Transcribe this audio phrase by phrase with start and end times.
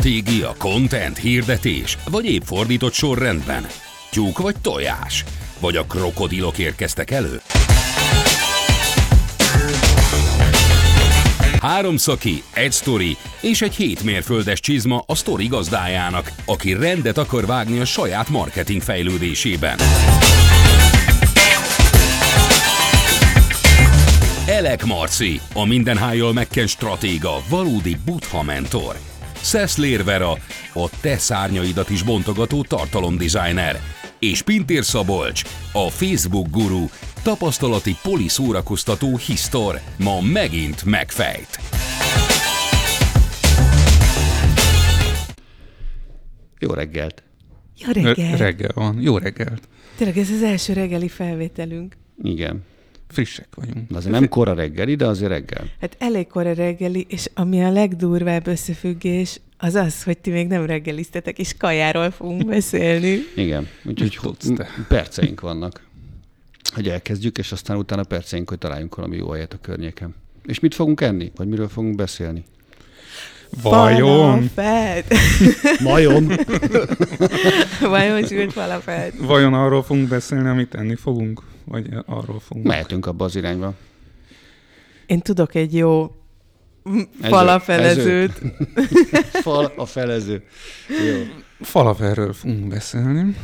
[0.00, 3.66] Stratégia, content, hirdetés, vagy épp fordított sorrendben?
[4.10, 5.24] Tyúk vagy tojás?
[5.58, 7.40] Vagy a krokodilok érkeztek elő?
[11.60, 17.46] Három szaki, egy sztori és egy hét mérföldes csizma a sztori gazdájának, aki rendet akar
[17.46, 19.78] vágni a saját marketing fejlődésében.
[24.46, 28.96] Elek Marci, a mindenhájjal megken stratéga, valódi butha mentor.
[29.40, 30.30] Szeszlér Vera,
[30.74, 33.80] a te szárnyaidat is bontogató tartalomdesigner.
[34.18, 36.84] És Pintér Szabolcs, a Facebook guru,
[37.22, 41.60] tapasztalati poliszórakoztató hisztor, ma megint megfejt.
[46.58, 47.22] Jó reggelt!
[47.76, 48.36] Jó reggel!
[48.36, 49.00] Reggel van.
[49.00, 49.68] Jó reggelt.
[49.96, 51.96] Tényleg ez az első reggeli felvételünk.
[52.22, 52.64] Igen.
[53.10, 53.90] Frissek vagyunk.
[53.90, 55.64] De azért nem kora reggeli, de azért reggel.
[55.80, 60.66] Hát elég kora reggeli, és ami a legdurvább összefüggés, az az, hogy ti még nem
[60.66, 63.18] reggeliztetek, és kajáról fogunk beszélni.
[63.36, 63.68] Igen.
[63.84, 64.68] Úgyhogy te?
[64.88, 65.82] perceink vannak,
[66.74, 70.14] hogy elkezdjük, és aztán utána perceink, hogy találjunk valami jó helyet a környéken.
[70.46, 71.32] És mit fogunk enni?
[71.36, 72.44] Vagy miről fogunk beszélni?
[73.62, 74.50] Vajon?
[74.54, 75.02] Falafel.
[75.92, 76.26] Majom!
[77.80, 79.10] Vajon sült falafel.
[79.18, 81.42] Vajon arról fogunk beszélni, amit enni fogunk?
[81.64, 82.66] Vagy arról fogunk?
[82.66, 83.74] Mehetünk abba az irányba.
[85.06, 86.14] Én tudok egy jó
[86.84, 88.40] Ező- falafelezőt.
[89.32, 90.42] Fal a felező.
[91.06, 91.22] Jó.
[91.60, 93.34] Falafelről fogunk beszélni.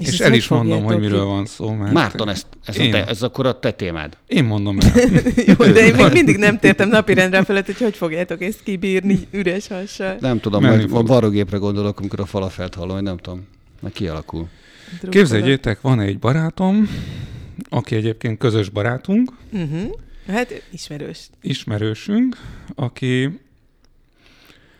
[0.00, 1.26] És, ezt és el is mondom, hogy miről ki?
[1.26, 1.72] van szó.
[1.72, 4.16] Mert Márton, ez, ez, a Én- te, ez akkor a te témád.
[4.26, 4.92] Én mondom el.
[5.46, 9.68] Jó, de én még mindig nem tértem napirendre felett, hogy hogy fogjátok ezt kibírni üres
[9.68, 10.16] hassal.
[10.20, 11.06] Nem tudom, Menni majd a fog.
[11.06, 13.46] varrógépre gondolok, amikor a falafelt hallom, hogy nem tudom.
[13.80, 14.48] Meg kialakul.
[15.08, 16.88] Képzeljétek, van egy barátom,
[17.68, 19.90] aki egyébként közös barátunk, Uh-huh.
[20.28, 21.18] Hát ismerős.
[21.42, 22.36] ismerősünk,
[22.74, 23.40] aki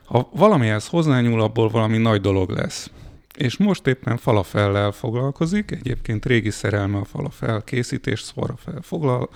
[0.04, 2.90] ha valamihez hozzányúl, abból valami nagy dolog lesz.
[3.38, 9.28] És most éppen falafellel foglalkozik, egyébként régi szerelme a falafel készítés, falafel, foglal,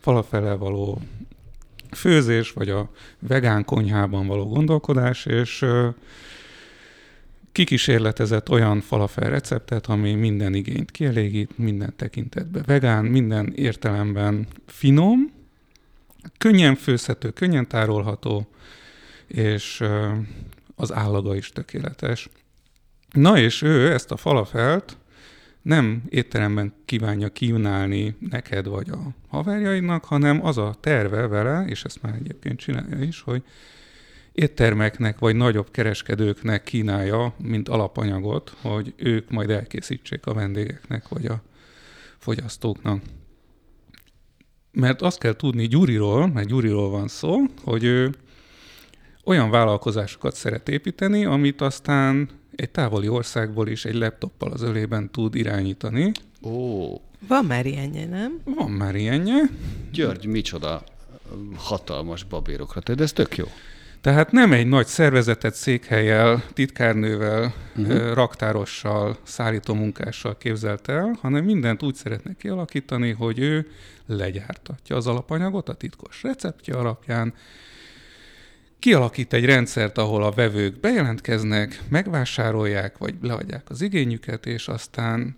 [0.00, 1.00] falafellel való
[1.90, 5.64] főzés, vagy a vegán konyhában való gondolkodás, és
[7.52, 15.32] kikísérletezett olyan falafel receptet, ami minden igényt kielégít, minden tekintetben vegán, minden értelemben finom,
[16.38, 18.48] könnyen főzhető, könnyen tárolható,
[19.26, 19.82] és
[20.74, 22.28] az állaga is tökéletes.
[23.12, 24.96] Na és ő ezt a falafelt
[25.62, 28.98] nem étteremben kívánja kínálni neked vagy a
[29.28, 33.42] haverjaidnak, hanem az a terve vele, és ezt már egyébként csinálja is, hogy
[34.32, 41.42] éttermeknek vagy nagyobb kereskedőknek kínálja, mint alapanyagot, hogy ők majd elkészítsék a vendégeknek vagy a
[42.18, 43.02] fogyasztóknak.
[44.72, 48.14] Mert azt kell tudni Gyuriról, mert Gyuriról van szó, hogy ő
[49.24, 55.34] olyan vállalkozásokat szeret építeni, amit aztán egy távoli országból is egy laptoppal az ölében tud
[55.34, 56.12] irányítani.
[56.42, 56.94] Ó,
[57.28, 58.40] Van már ilyenje, nem?
[58.44, 59.42] Van már ilyenje,
[59.92, 60.82] György, micsoda
[61.56, 63.44] hatalmas babérokra, de ez tök jó.
[64.00, 68.12] Tehát nem egy nagy szervezetet székhelyel, titkárnővel, uh-huh.
[68.12, 73.70] raktárossal, szállítómunkással képzelt el, hanem mindent úgy szeretne kialakítani, hogy ő
[74.06, 77.34] legyártatja az alapanyagot a titkos receptje alapján,
[78.80, 85.36] kialakít egy rendszert, ahol a vevők bejelentkeznek, megvásárolják, vagy leadják az igényüket, és aztán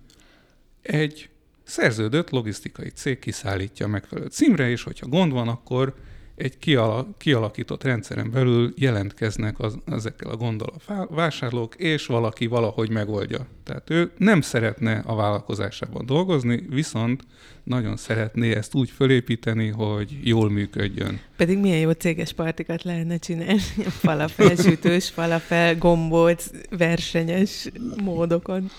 [0.83, 1.29] egy
[1.65, 5.95] szerződött logisztikai cég kiszállítja megfelelő címre, és hogyha gond van, akkor
[6.43, 12.47] egy kiala, kialakított rendszeren belül jelentkeznek az, ezekkel a gondol a fá- vásárlók, és valaki
[12.47, 13.47] valahogy megoldja.
[13.65, 17.23] Tehát ő nem szeretne a vállalkozásában dolgozni, viszont
[17.63, 21.21] nagyon szeretné ezt úgy fölépíteni, hogy jól működjön.
[21.37, 23.59] Pedig milyen jó céges partikat lehetne csinálni.
[24.05, 27.69] Falafel sütős, falafel gombolc versenyes
[28.03, 28.71] módokon.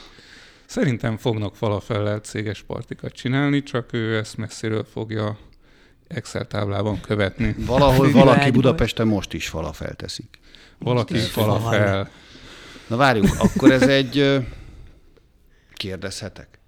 [0.66, 5.38] Szerintem fognak falafellel céges partikat csinálni, csak ő ezt messziről fogja
[6.14, 7.56] Excel táblában követni.
[7.58, 10.40] Valahol valaki Budapesten most is falafel teszik.
[10.78, 12.10] Valaki falafel.
[12.88, 14.42] Na várjunk, akkor ez egy...
[15.74, 16.60] Kérdezhetek?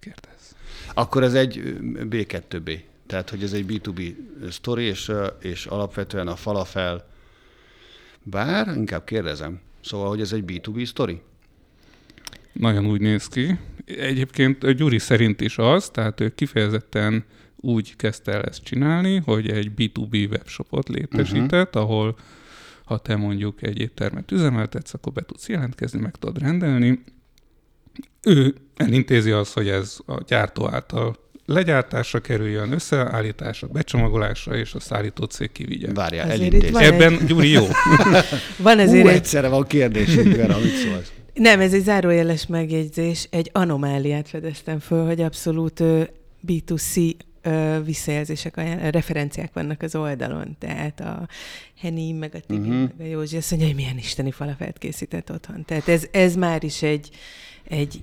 [0.00, 0.56] Kérdez.
[0.94, 1.70] Akkor ez egy ö,
[2.10, 2.80] B2B.
[3.06, 4.14] Tehát, hogy ez egy B2B
[4.50, 7.08] sztori, és, és alapvetően a falafel...
[8.22, 9.60] Bár, inkább kérdezem.
[9.80, 11.20] Szóval, hogy ez egy B2B sztori?
[12.52, 13.58] Nagyon úgy néz ki.
[13.84, 17.24] Egyébként Gyuri szerint is az, tehát ő kifejezetten
[17.60, 21.90] úgy kezdte el ezt csinálni, hogy egy B2B webshopot létesített, uh-huh.
[21.90, 22.16] ahol
[22.84, 27.04] ha te mondjuk egy éttermet üzemeltetsz, akkor be tudsz jelentkezni, meg tudod rendelni.
[28.22, 31.16] Ő elintézi azt, hogy ez a gyártó által
[31.46, 35.92] legyártásra kerüljön, összeállításra, becsomagolásra, és a szállító cég kivigye.
[35.92, 36.68] Várjál, Azért elintéz.
[36.68, 37.66] itt van Ebben Gyuri jó.
[38.56, 41.12] Van Hú, ezért egy egyszerre van kérdésünk, Vera, mit szólsz?
[41.34, 43.28] Nem, ez egy zárójeles megjegyzés.
[43.30, 46.02] Egy anomáliát fedeztem föl, hogy abszolút ö,
[46.46, 48.56] B2C ö, visszajelzések,
[48.90, 50.56] referenciák vannak az oldalon.
[50.58, 51.28] Tehát a
[51.80, 52.90] Henny, meg a Tibi, uh-huh.
[52.98, 55.64] meg a Józsi azt mondja, hogy milyen isteni falafelt készített otthon.
[55.64, 57.10] Tehát ez, ez már is egy,
[57.64, 58.02] egy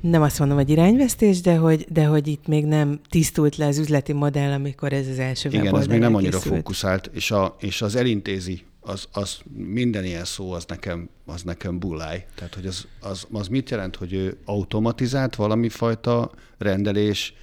[0.00, 3.78] nem azt mondom, hogy irányvesztés, de hogy, de hogy itt még nem tisztult le az
[3.78, 6.54] üzleti modell, amikor ez az első Igen, ez még nem annyira elkészült.
[6.54, 11.78] fókuszált, és, a, és az elintézi, az, az minden ilyen szó, az nekem, az nekem
[11.78, 12.26] bulláj.
[12.34, 17.34] Tehát, hogy az, az, az mit jelent, hogy ő automatizált valami fajta rendelés,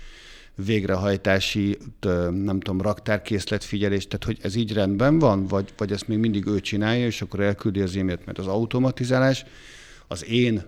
[0.65, 1.77] végrehajtási,
[2.31, 6.59] nem tudom, raktárkészletfigyelés, tehát hogy ez így rendben van, vagy, vagy ezt még mindig ő
[6.59, 9.45] csinálja, és akkor elküldi az e-mailt, mert az automatizálás
[10.07, 10.63] az én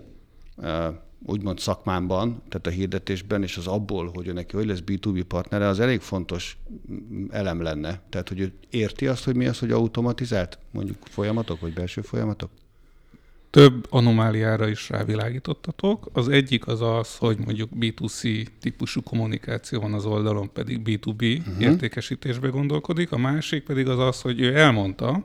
[1.26, 5.66] úgymond szakmámban, tehát a hirdetésben, és az abból, hogy ő neki hogy lesz B2B partnere,
[5.66, 6.58] az elég fontos
[6.92, 8.00] mm, elem lenne.
[8.08, 12.50] Tehát, hogy ő érti azt, hogy mi az, hogy automatizált, mondjuk folyamatok, vagy belső folyamatok?
[13.50, 16.08] Több anomáliára is rávilágítottatok.
[16.12, 21.62] Az egyik az az, hogy mondjuk B2C típusú kommunikáció van az oldalon, pedig B2B uh-huh.
[21.62, 23.12] értékesítésbe gondolkodik.
[23.12, 25.24] A másik pedig az az, hogy ő elmondta,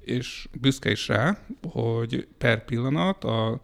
[0.00, 3.60] és büszke is rá, hogy per pillanat a,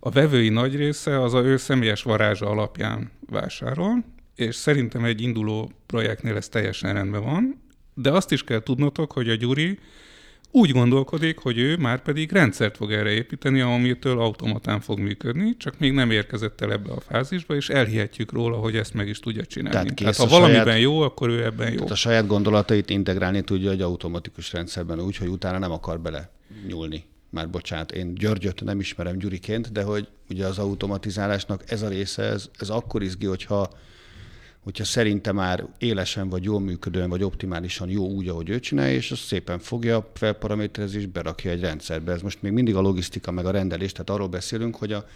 [0.00, 4.04] a vevői nagy része az a ő személyes varázsa alapján vásárol,
[4.34, 7.60] és szerintem egy induló projektnél ez teljesen rendben van,
[7.94, 9.78] de azt is kell tudnotok, hogy a Gyuri
[10.50, 15.78] úgy gondolkodik, hogy ő már pedig rendszert fog erre építeni, amitől automatán fog működni, csak
[15.78, 19.44] még nem érkezett el ebbe a fázisba, és elhihetjük róla, hogy ezt meg is tudja
[19.44, 19.72] csinálni.
[19.72, 21.74] Tehát Tehát, ha a valamiben saját- jó, akkor ő ebben jó.
[21.74, 26.30] Tehát a saját gondolatait integrálni tudja egy automatikus rendszerben úgy, hogy utána nem akar bele
[26.66, 27.04] nyúlni.
[27.30, 32.22] Már bocsánat, én Györgyöt nem ismerem Gyuriként, de hogy ugye az automatizálásnak ez a része,
[32.22, 33.70] ez, ez akkor izgi, hogyha,
[34.68, 39.10] hogyha szerinte már élesen, vagy jól működően, vagy optimálisan jó úgy, ahogy ő csinálja, és
[39.10, 42.12] azt szépen fogja, felparaméterezi, és berakja egy rendszerbe.
[42.12, 45.06] Ez most még mindig a logisztika, meg a rendelés, tehát arról beszélünk, hogy a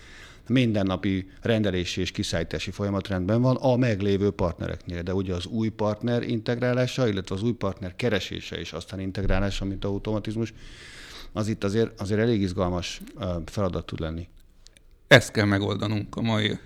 [0.48, 6.22] mindennapi rendelési és kiszállítási folyamat rendben van a meglévő partnereknél, de ugye az új partner
[6.22, 10.54] integrálása, illetve az új partner keresése és aztán integrálása, mint automatizmus,
[11.32, 13.00] az itt azért, azért elég izgalmas
[13.44, 14.28] feladat tud lenni.
[15.06, 16.58] Ezt kell megoldanunk a mai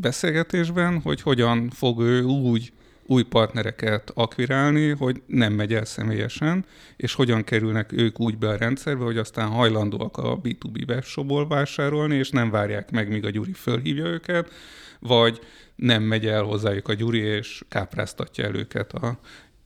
[0.00, 2.72] beszélgetésben, hogy hogyan fog ő úgy
[3.06, 6.64] új partnereket akvirálni, hogy nem megy el személyesen,
[6.96, 12.14] és hogyan kerülnek ők úgy be a rendszerbe, hogy aztán hajlandóak a B2B webshopból vásárolni,
[12.14, 14.50] és nem várják meg, míg a Gyuri fölhívja őket,
[14.98, 15.40] vagy
[15.76, 19.18] nem megy el hozzájuk a Gyuri, és kápráztatja el őket a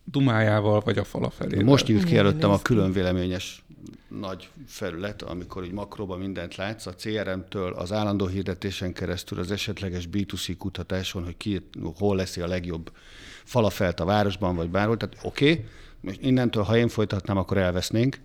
[0.05, 1.63] dumájával, vagy a fala felé.
[1.63, 3.65] Most nyílt ki előttem a különvéleményes
[4.21, 10.09] nagy felület, amikor így makróban mindent látsz, a CRM-től az állandó hirdetésen keresztül az esetleges
[10.13, 11.69] B2C kutatáson, hogy ki,
[11.99, 12.93] hol lesz a legjobb
[13.45, 14.97] falafelt a városban, vagy bárhol.
[14.97, 15.65] Tehát oké, okay,
[16.01, 18.21] most innentől, ha én folytatnám, akkor elvesznénk.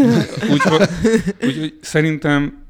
[0.52, 0.88] Úgyhogy
[1.40, 2.64] úgy, szerintem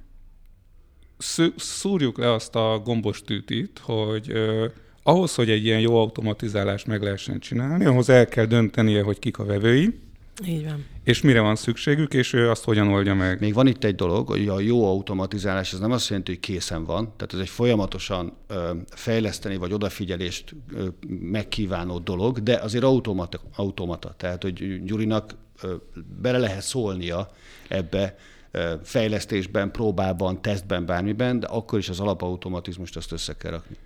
[1.18, 4.64] szú- szúrjuk le azt a gombos tűtit, hogy uh,
[5.02, 9.38] ahhoz, hogy egy ilyen jó automatizálást meg lehessen csinálni, ahhoz el kell döntenie, hogy kik
[9.38, 9.98] a vevői,
[10.46, 10.84] Így van.
[11.04, 13.40] és mire van szükségük, és ő azt hogyan oldja meg.
[13.40, 16.84] Még van itt egy dolog, hogy a jó automatizálás, ez nem azt jelenti, hogy készen
[16.84, 23.40] van, tehát ez egy folyamatosan ö, fejleszteni vagy odafigyelést ö, megkívánó dolog, de azért automata,
[23.56, 24.14] automata.
[24.16, 25.74] Tehát, hogy Gyurinak ö,
[26.20, 27.30] bele lehet szólnia
[27.68, 28.16] ebbe
[28.50, 33.76] ö, fejlesztésben, próbában, tesztben, bármiben, de akkor is az alapautomatizmust azt össze kell rakni.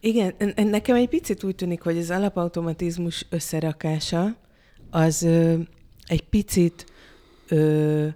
[0.00, 4.36] Igen, nekem egy picit úgy tűnik, hogy az alapautomatizmus összerakása
[4.90, 5.58] az ö,
[6.06, 6.86] egy picit
[7.48, 8.06] ö,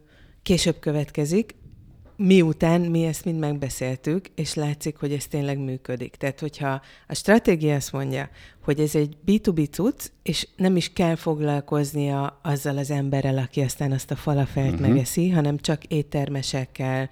[0.42, 1.54] később következik,
[2.16, 6.14] miután mi ezt mind megbeszéltük, és látszik, hogy ez tényleg működik.
[6.16, 8.28] Tehát, hogyha a stratégia azt mondja,
[8.64, 13.92] hogy ez egy B2B cucc, és nem is kell foglalkoznia azzal az emberrel, aki aztán
[13.92, 14.88] azt a falafelt uh-huh.
[14.88, 17.10] megeszi, hanem csak éttermesekkel,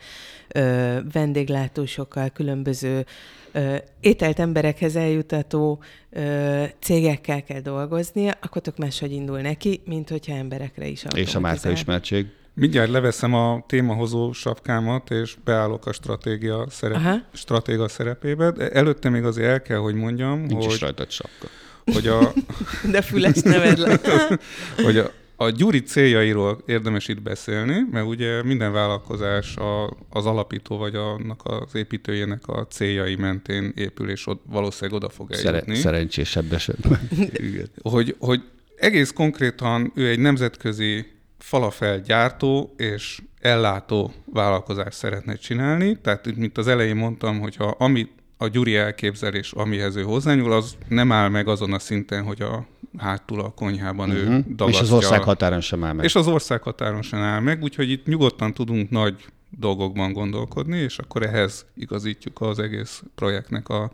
[0.48, 3.06] ö, vendéglátósokkal, különböző
[3.52, 10.34] ö, ételt emberekhez eljutató ö, cégekkel kell dolgoznia, akkor tök máshogy indul neki, mint hogyha
[10.34, 12.26] emberekre is És a márka ismertség.
[12.54, 17.16] Mindjárt leveszem a témahozó sapkámat, és beállok a stratégia, szerep, Aha.
[17.32, 18.50] stratéga szerepébe.
[18.50, 21.46] De előtte még azért el kell, hogy mondjam, Nincs is hogy, rajtad sapka.
[21.84, 22.32] hogy a,
[22.90, 24.00] De füles neved le.
[24.84, 30.76] hogy a, a Gyuri céljairól érdemes itt beszélni, mert ugye minden vállalkozás a, az alapító
[30.76, 35.74] vagy annak az építőjének a céljai mentén épül, és ott valószínűleg oda fog Szere- eljutni.
[35.74, 37.08] szerencsésebb esetben.
[37.82, 38.42] Hogy, hogy
[38.76, 41.06] egész konkrétan ő egy nemzetközi
[41.42, 46.00] falafel gyártó és ellátó vállalkozást szeretne csinálni.
[46.00, 51.12] Tehát, mint az elején mondtam, hogyha amit, a Gyuri elképzelés, amihez ő hozzányúl, az nem
[51.12, 52.66] áll meg azon a szinten, hogy a
[52.98, 54.24] hátul a konyhában uh-huh.
[54.24, 54.66] ő dagasztja.
[54.66, 56.04] És az ország határon sem áll meg.
[56.04, 60.98] És az ország határon sem áll meg, úgyhogy itt nyugodtan tudunk nagy dolgokban gondolkodni, és
[60.98, 63.90] akkor ehhez igazítjuk az egész projektnek a,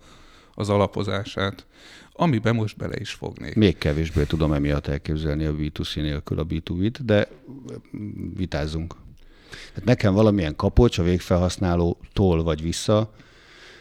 [0.55, 1.67] az alapozását,
[2.21, 3.55] amiben most bele is fognék.
[3.55, 7.29] Még kevésbé tudom emiatt elképzelni a B2C nélkül a B2B-t, de
[8.37, 8.95] vitázzunk.
[9.75, 13.13] Hát nekem valamilyen kapocs a végfelhasználótól vagy vissza,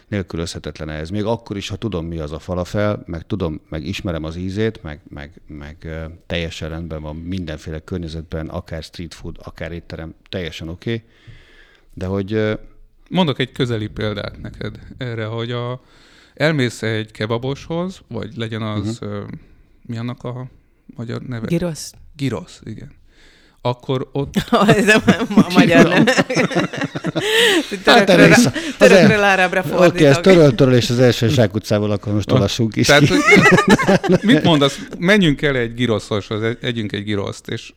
[0.08, 1.10] nélkülözhetetlen ez.
[1.10, 4.84] Még akkor is, ha tudom, mi az a falafel, meg tudom, meg ismerem az ízét,
[4.84, 5.88] meg, meg, meg
[6.26, 10.94] teljesen rendben van mindenféle környezetben, akár street food, akár étterem, teljesen oké.
[10.94, 11.08] Okay.
[11.94, 12.58] De hogy...
[13.10, 15.82] Mondok egy közeli példát neked erre, hogy a,
[16.38, 19.28] elmész egy kebaboshoz, vagy legyen az, uh-huh.
[19.82, 20.48] mi annak a
[20.96, 21.48] magyar neve?
[21.48, 21.94] Girosz.
[22.16, 22.98] Girosz, igen
[23.68, 24.36] akkor ott...
[24.68, 25.02] Ez a,
[25.36, 26.06] a magyar nem.
[27.84, 29.94] Törökről, hát törökről árábra fordítok.
[29.94, 33.04] Oké, ez töröl, töröl, és az első zsákutcával akkor most olvassunk is Tehát,
[34.22, 34.80] mit mondasz?
[34.98, 37.74] Menjünk el egy giroszoshoz, együnk egy giroszt, és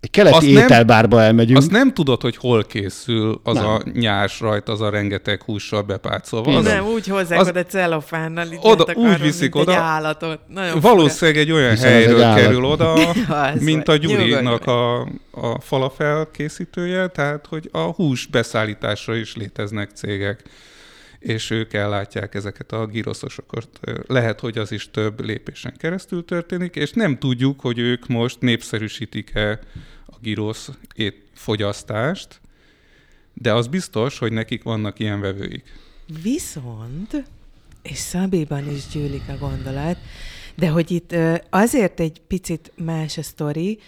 [0.00, 1.58] egy keleti azt ételbárba nem, elmegyünk.
[1.58, 3.66] Azt nem tudod, hogy hol készül az nem.
[3.66, 6.56] a nyás rajt, az a rengeteg hússal bepácolva.
[6.56, 8.46] Az nem, úgy hozzák az, oda celofánnal.
[8.60, 9.70] Oda, úgy viszik oda.
[9.70, 10.40] Egy állatot.
[10.48, 13.14] Nagyon valószínűleg egy olyan Viszont helyről egy kerül oda,
[13.60, 20.42] mint a Gyurinak a, a falafel készítője, tehát hogy a hús beszállításra is léteznek cégek
[21.20, 23.80] és ők ellátják ezeket a gíroszosokat.
[24.06, 29.60] Lehet, hogy az is több lépésen keresztül történik, és nem tudjuk, hogy ők most népszerűsítik-e
[30.06, 30.70] a gyrosz
[31.32, 32.40] fogyasztást,
[33.34, 35.64] de az biztos, hogy nekik vannak ilyen vevőik.
[36.22, 37.24] Viszont,
[37.82, 39.96] és Szabéban is gyűlik a gondolat,
[40.56, 41.14] de hogy itt
[41.50, 43.78] azért egy picit más a sztori,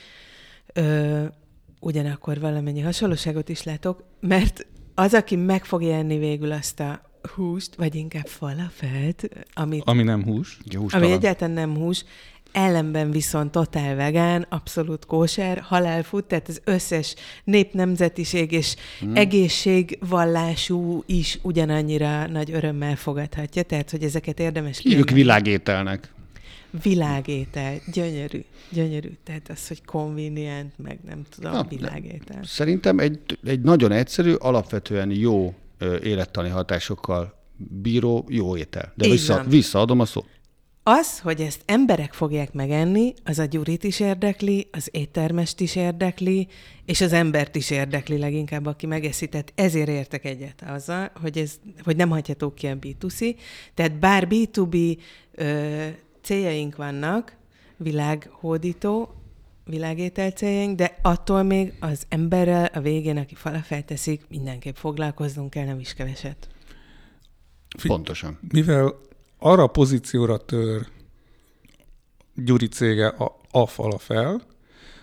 [1.80, 7.74] ugyanakkor valamennyi hasonlóságot is látok, mert az, aki meg fogja enni végül azt a húst,
[7.74, 10.58] vagy inkább falafelt, amit, ami nem hús.
[10.90, 12.04] Ami egyáltalán nem hús,
[12.52, 17.14] ellenben viszont totál vegán, abszolút kóser, halálfut, tehát az összes
[17.44, 19.16] népnemzetiség és hmm.
[19.16, 26.12] egészségvallású is ugyanannyira nagy örömmel fogadhatja, tehát hogy ezeket érdemes Hívjuk világételnek.
[26.82, 29.10] Világétel, gyönyörű, gyönyörű.
[29.24, 32.42] Tehát az, hogy convenient, meg nem tudom, Na, világétel.
[32.44, 35.54] Szerintem egy, egy nagyon egyszerű, alapvetően jó
[36.02, 38.92] élettani hatásokkal bíró jó étel.
[38.94, 40.26] De vissza, visszaadom a szót.
[40.84, 46.48] Az, hogy ezt emberek fogják megenni, az a gyurit is érdekli, az éttermest is érdekli,
[46.84, 49.28] és az embert is érdekli leginkább, aki megeszi.
[49.28, 53.36] Tehát ezért értek egyet azzal, hogy, ez, hogy nem hagyhatók ki a B2C.
[53.74, 54.98] Tehát bár B2B
[55.34, 55.86] ö,
[56.22, 57.36] céljaink vannak,
[57.76, 59.21] világhódító,
[59.72, 65.64] világétel céljaink, de attól még az emberrel a végén, aki falafel teszik, mindenképp foglalkoznunk kell,
[65.64, 66.48] nem is keveset.
[67.86, 68.38] Pontosan.
[68.52, 68.94] Mivel
[69.38, 70.86] arra a pozícióra tör
[72.34, 74.42] Gyuri cége a, a falafel,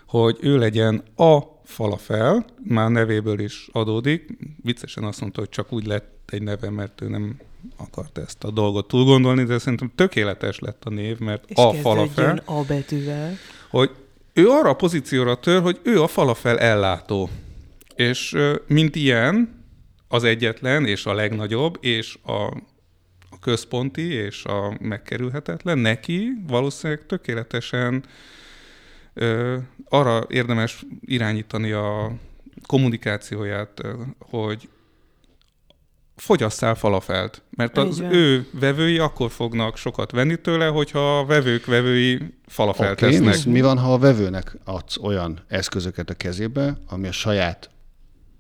[0.07, 4.37] hogy ő legyen a falafel, már nevéből is adódik.
[4.63, 7.39] Viccesen azt mondta, hogy csak úgy lett egy neve, mert ő nem
[7.77, 11.73] akart ezt a dolgot túl gondolni, de szerintem tökéletes lett a név, mert És a
[11.73, 12.41] falafel.
[12.45, 13.33] a betűvel.
[13.69, 13.91] Hogy
[14.33, 17.29] ő arra a pozícióra tör, hogy ő a falafel ellátó.
[17.95, 19.63] És mint ilyen,
[20.07, 22.43] az egyetlen és a legnagyobb, és a,
[23.29, 28.03] a központi és a megkerülhetetlen, neki valószínűleg tökéletesen
[29.13, 29.57] ö,
[29.89, 32.11] arra érdemes irányítani a
[32.65, 33.81] kommunikációját,
[34.19, 34.69] hogy
[36.19, 38.13] fogyasszál falafelt, mert az Igen.
[38.13, 43.53] ő vevői akkor fognak sokat venni tőle, hogyha a vevők vevői falafelt okay, tesznek.
[43.53, 47.69] mi van, ha a vevőnek adsz olyan eszközöket a kezébe, ami a saját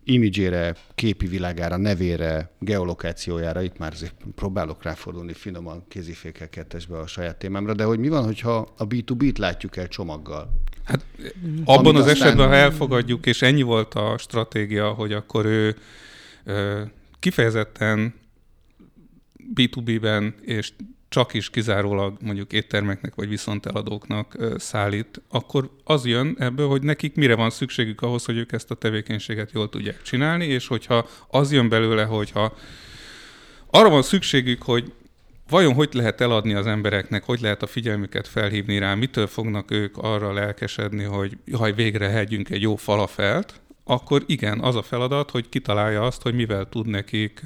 [0.03, 7.37] imidzsére, képi világára, nevére, geolokációjára, itt már azért próbálok ráfordulni finoman kézifékkel kettesbe a saját
[7.37, 10.51] témámra, de hogy mi van, hogyha a B2B-t látjuk el csomaggal?
[10.83, 11.05] Hát
[11.65, 12.21] abban az aztán...
[12.21, 15.75] esetben, ha elfogadjuk, és ennyi volt a stratégia, hogy akkor ő
[17.19, 18.13] kifejezetten
[19.55, 20.71] B2B-ben és
[21.09, 27.35] csak is kizárólag mondjuk éttermeknek vagy viszonteladóknak szállít, akkor az jön ebből, hogy nekik mire
[27.35, 31.69] van szükségük ahhoz, hogy ők ezt a tevékenységet jól tudják csinálni, és hogyha az jön
[31.69, 32.57] belőle, hogyha
[33.67, 34.93] arra van szükségük, hogy
[35.49, 39.97] vajon hogy lehet eladni az embereknek, hogy lehet a figyelmüket felhívni rá, mitől fognak ők
[39.97, 45.49] arra lelkesedni, hogy jaj, végre hegyünk egy jó falafelt, akkor igen, az a feladat, hogy
[45.49, 47.41] kitalálja azt, hogy mivel tud nekik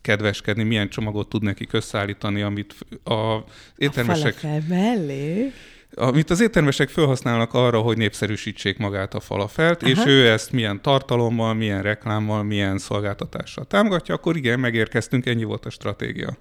[0.00, 3.38] kedveskedni, milyen csomagot tud nekik összeállítani, amit a
[3.76, 4.38] éttermesek...
[4.42, 5.52] A mellé?
[5.96, 9.90] amit az éttermesek felhasználnak arra, hogy népszerűsítsék magát a falafelt, Aha.
[9.90, 15.66] és ő ezt milyen tartalommal, milyen reklámmal, milyen szolgáltatással támogatja, akkor igen, megérkeztünk, ennyi volt
[15.66, 16.36] a stratégia.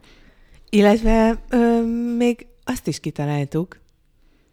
[0.69, 1.81] Illetve ö,
[2.17, 3.79] még azt is kitaláltuk,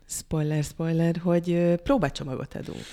[0.09, 2.85] spoiler, spoiler, hogy próbácsomagot adunk.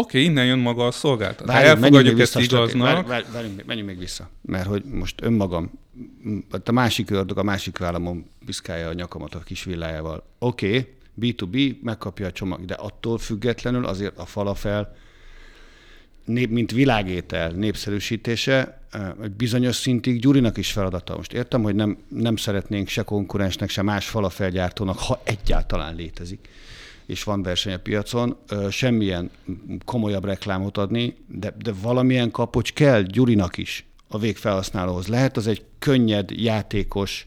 [0.00, 1.56] Oké, okay, innen jön maga a szolgáltatás.
[1.56, 3.24] Ha elfogadjuk ezt igaznak...
[3.66, 5.70] Menjünk még vissza, mert hogy most önmagam,
[6.64, 10.24] a másik ördög, a másik vállamon piszkálja a nyakamat a kis villájával.
[10.38, 10.86] Oké, okay,
[11.20, 14.96] B2B megkapja a csomag, de attól függetlenül azért a falafel,
[16.24, 18.80] nép, mint világétel népszerűsítése
[19.22, 21.16] egy bizonyos szintig Gyurinak is feladata.
[21.16, 26.48] Most értem, hogy nem, nem szeretnénk se konkurensnek, se más falafelgyártónak, ha egyáltalán létezik,
[27.10, 28.36] és van verseny a piacon,
[28.70, 29.30] semmilyen
[29.84, 35.06] komolyabb reklámot adni, de, de valamilyen kapocs kell Gyurinak is a végfelhasználóhoz.
[35.06, 37.26] Lehet az egy könnyed, játékos,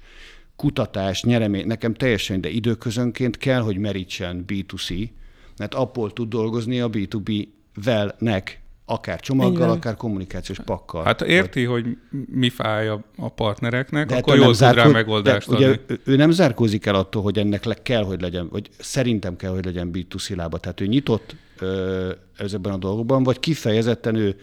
[0.56, 5.10] kutatás, nyeremény, nekem teljesen, de időközönként kell, hogy merítsen B2C,
[5.58, 8.44] mert abból tud dolgozni a B2B-velnek,
[8.86, 9.70] akár csomaggal, Igen.
[9.70, 11.04] akár kommunikációs pakkal.
[11.04, 11.84] Hát érti, vagy...
[11.84, 11.98] hogy
[12.28, 15.66] mi fáj a, a partnereknek, de akkor jól tud rá megoldást de, adni.
[15.66, 19.52] Ugye ő nem zárkózik el attól, hogy ennek le kell, hogy legyen, vagy szerintem kell,
[19.52, 20.58] hogy legyen B2C lába.
[20.58, 24.36] Tehát ő nyitott ö, ezekben a dolgokban, vagy kifejezetten ő,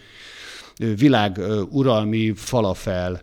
[0.79, 3.21] ő világ ö, uralmi falafel,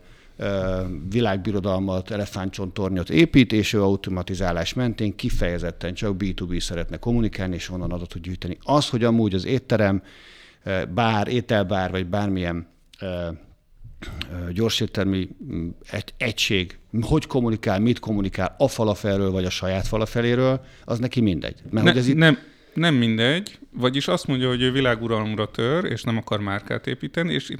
[1.10, 8.22] világbirodalmat, elefántcsontornyot épít, és ő automatizálás mentén kifejezetten csak B2B szeretne kommunikálni, és onnan adatot
[8.22, 8.58] gyűjteni.
[8.62, 10.02] Az, hogy amúgy az étterem,
[10.95, 12.67] bár, ételbár, vagy bármilyen
[14.53, 15.29] gyorséttermi
[15.91, 21.62] egy, egység, hogy kommunikál, mit kommunikál a falafelről, vagy a saját falafeléről, az neki mindegy.
[21.71, 22.17] Mert ne, hogy ez itt...
[22.17, 22.38] nem,
[22.75, 27.50] nem mindegy, vagyis azt mondja, hogy ő világuralomra tör, és nem akar márkát építeni, és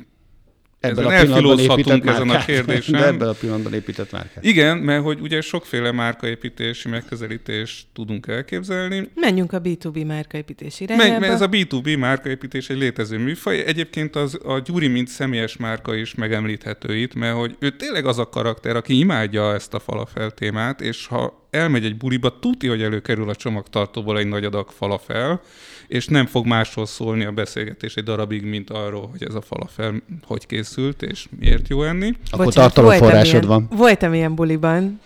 [0.81, 3.01] Ebben a pillanatban épített ezen a kérdésen.
[3.01, 4.45] De ebben a pillanatban épített márkát.
[4.45, 9.11] Igen, mert hogy ugye sokféle márkaépítési megközelítést tudunk elképzelni.
[9.15, 11.11] Menjünk a B2B márkaépítési irányába.
[11.11, 13.65] Meg, mert ez a B2B márkaépítés egy létező műfaj.
[13.67, 18.19] Egyébként az, a Gyuri, mint személyes márka is megemlíthető itt, mert hogy ő tényleg az
[18.19, 22.83] a karakter, aki imádja ezt a falafel témát, és ha elmegy egy buliba, tudja, hogy
[22.83, 25.41] előkerül a csomagtartóból egy nagy adag falafel,
[25.87, 30.03] és nem fog másról szólni a beszélgetés egy darabig, mint arról, hogy ez a falafel
[30.23, 32.13] hogy készült, és miért jó enni.
[32.31, 33.69] Akkor tartalomforrásod van.
[33.71, 35.01] Voltam ilyen buliban,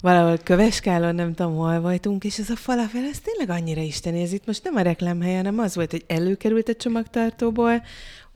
[0.00, 4.32] valahol Köveskálon, nem tudom, hol voltunk, és ez a falafel, ez tényleg annyira istenéz.
[4.32, 7.82] Itt most nem a reklámhelyen, hanem az volt, hogy előkerült a csomagtartóból,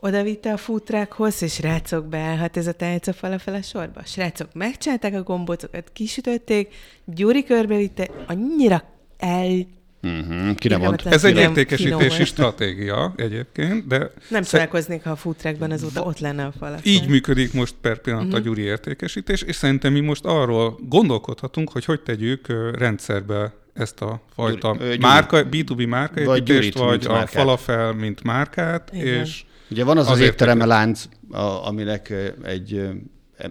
[0.01, 4.01] oda vitte a futrákhoz, és srácok beállhat ez a tálca falafel a sorba.
[4.05, 8.83] Srácok megcsinálták a gombócokat, kisütötték, Gyuri körbevitte, annyira
[9.19, 9.67] el
[10.03, 10.55] Uh-huh.
[10.55, 11.03] Ki nem mond.
[11.05, 14.11] Ez egy értékesítési stratégia egyébként, de...
[14.29, 16.79] Nem csodálkoznék, ha a futrákban azóta ott lenne a fal.
[16.83, 18.41] Így működik most per pillanat uh-huh.
[18.41, 22.47] a gyuri értékesítés, és szerintem mi most arról gondolkodhatunk, hogy hogy tegyük
[22.79, 27.31] rendszerbe ezt a fajta gyuri, márka, B2B márkaépítést, vagy, vagy a márkát.
[27.31, 29.07] falafel, mint márkát, Igen.
[29.07, 29.45] és...
[29.71, 32.89] Ugye van az az, az éttereme lánc, a, aminek egy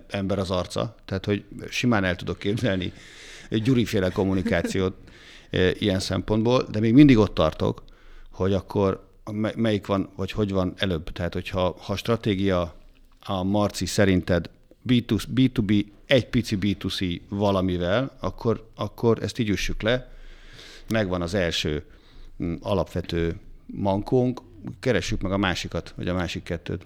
[0.08, 2.94] ember az arca, tehát hogy simán el tudok képzelni
[3.50, 4.96] egy gyuriféle kommunikációt
[5.80, 7.84] ilyen szempontból, de még mindig ott tartok,
[8.32, 9.08] hogy akkor
[9.56, 11.12] melyik van, vagy hogy van előbb.
[11.12, 12.76] Tehát, hogyha ha stratégia
[13.20, 14.50] a Marci szerinted
[14.88, 20.12] B2, B2B, egy pici B2C valamivel, akkor, akkor ezt így üssük le.
[20.88, 21.84] Megvan az első
[22.62, 24.42] alapvető mankónk,
[24.80, 26.86] keressük meg a másikat, vagy a másik kettőt.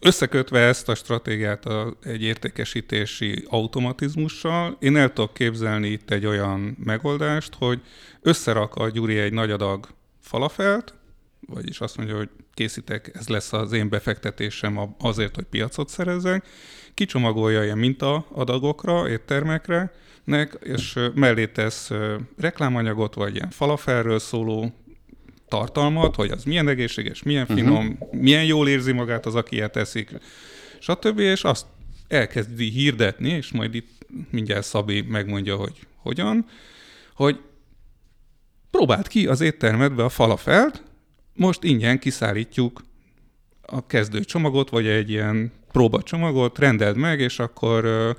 [0.00, 6.76] Összekötve ezt a stratégiát a, egy értékesítési automatizmussal, én el tudok képzelni itt egy olyan
[6.84, 7.80] megoldást, hogy
[8.20, 9.88] összerak a Gyuri egy nagy adag
[10.20, 10.94] falafelt,
[11.46, 16.46] vagyis azt mondja, hogy készítek, ez lesz az én befektetésem azért, hogy piacot szerezzek,
[16.94, 19.92] kicsomagolja ilyen minta adagokra, éttermekre,
[20.60, 21.90] és mellé tesz
[22.38, 24.72] reklámanyagot, vagy ilyen falafelről szóló
[25.54, 27.54] tartalmat, hogy az milyen egészséges, milyen mhm.
[27.54, 28.20] finom, uh-huh.
[28.20, 30.10] milyen jól érzi magát az, aki ilyet eszik,
[30.78, 31.18] stb.
[31.18, 31.66] És azt
[32.08, 36.46] elkezdi hirdetni, és majd itt mindjárt Szabi megmondja, hogy hogyan,
[37.14, 37.40] hogy
[38.70, 40.82] próbált ki az éttermedbe a falafelt,
[41.34, 42.84] most ingyen kiszállítjuk
[43.62, 48.16] a kezdő csomagot, vagy egy ilyen próbacsomagot, rendeld meg, és akkor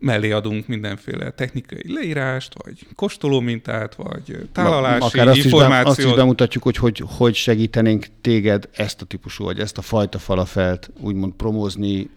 [0.00, 5.98] mellé adunk mindenféle technikai leírást, vagy kóstolómintát, vagy tálalási Akár azt információt.
[5.98, 9.82] Is azt is bemutatjuk, hogy, hogy hogy segítenénk téged ezt a típusú, vagy ezt a
[9.82, 12.10] fajta falafelt úgymond promózni,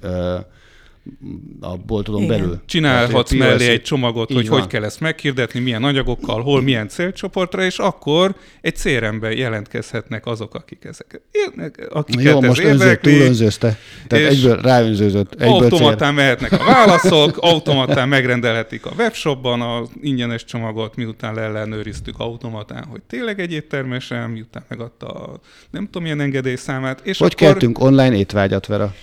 [1.60, 2.38] a boltodon Igen.
[2.40, 2.62] belül.
[2.66, 4.60] Csinálhatsz Tehát, mellé egy csomagot, Így hogy van.
[4.60, 10.56] hogy kell ezt meghirdetni, milyen anyagokkal, hol, milyen célcsoportra, és akkor egy CRM-ben jelentkezhetnek azok,
[10.56, 13.12] akik ezeket írnek, akiket Jó, ez most érdekli.
[13.18, 13.78] túlönzőzte.
[14.08, 15.32] Tehát és egyből ráönzőzött.
[15.34, 15.64] Egyből cél.
[15.64, 23.02] Automatán mehetnek a válaszok, automatán megrendelhetik a webshopban az ingyenes csomagot, miután leellenőriztük automatán, hogy
[23.02, 25.40] tényleg egy éttermesen, miután megadta a
[25.72, 27.48] nem tudom milyen engedélyszámát, és Hogy akkor...
[27.48, 28.94] keltünk online étvágyat, Vera?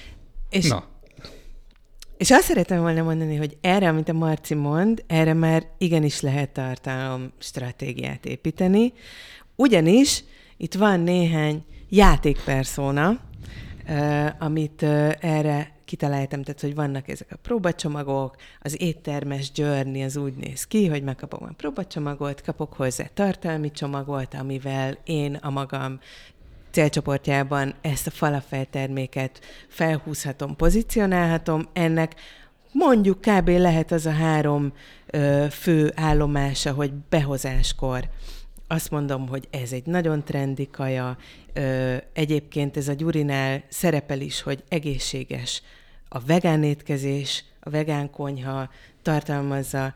[0.51, 0.85] És, Na,
[2.19, 6.51] és azt szeretem volna mondani, hogy erre, amit a Marci mond, erre már igenis lehet
[6.51, 8.93] tartalom stratégiát építeni,
[9.57, 10.25] ugyanis
[10.57, 13.19] itt van néhány játékpersona,
[13.85, 14.83] eh, amit
[15.21, 20.87] erre kitaláltam, tehát hogy vannak ezek a próbacsomagok, az éttermes journey az úgy néz ki,
[20.87, 25.99] hogy megkapom a próbacsomagot, kapok hozzá tartalmi csomagot, amivel én a magam
[26.71, 31.69] célcsoportjában ezt a falafel terméket felhúzhatom, pozícionálhatom.
[31.73, 32.15] Ennek
[32.73, 33.49] mondjuk kb.
[33.49, 34.73] lehet az a három
[35.07, 38.09] ö, fő állomása, hogy behozáskor
[38.67, 41.17] azt mondom, hogy ez egy nagyon trendi kaja.
[41.53, 45.63] Ö, egyébként ez a Gyurinál szerepel is, hogy egészséges
[46.09, 48.71] a vegán étkezés, a vegán konyha
[49.03, 49.95] tartalmazza,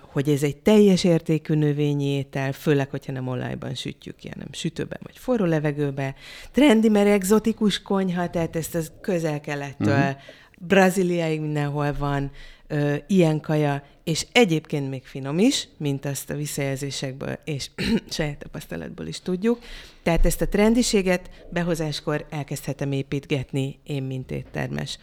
[0.00, 4.98] hogy ez egy teljes értékű növényi étel, főleg, hogyha nem olajban sütjük ki, hanem sütőben
[5.02, 6.14] vagy forró levegőbe.
[6.52, 10.16] Trendi, mert egzotikus konyha, tehát ezt az közel-kelettől, uh-huh.
[10.58, 12.30] Brazíliáig mindenhol van
[12.66, 17.70] ö, ilyen kaja, és egyébként még finom is, mint azt a visszajelzésekből és
[18.10, 19.58] saját tapasztalatból is tudjuk.
[20.02, 24.98] Tehát ezt a trendiséget behozáskor elkezdhetem építgetni én, mint éttermes.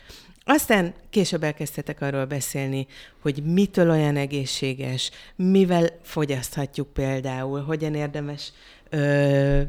[0.45, 2.87] Aztán később elkezdhetek arról beszélni,
[3.21, 8.51] hogy mitől olyan egészséges, mivel fogyaszthatjuk például, hogyan érdemes
[8.89, 9.61] ö,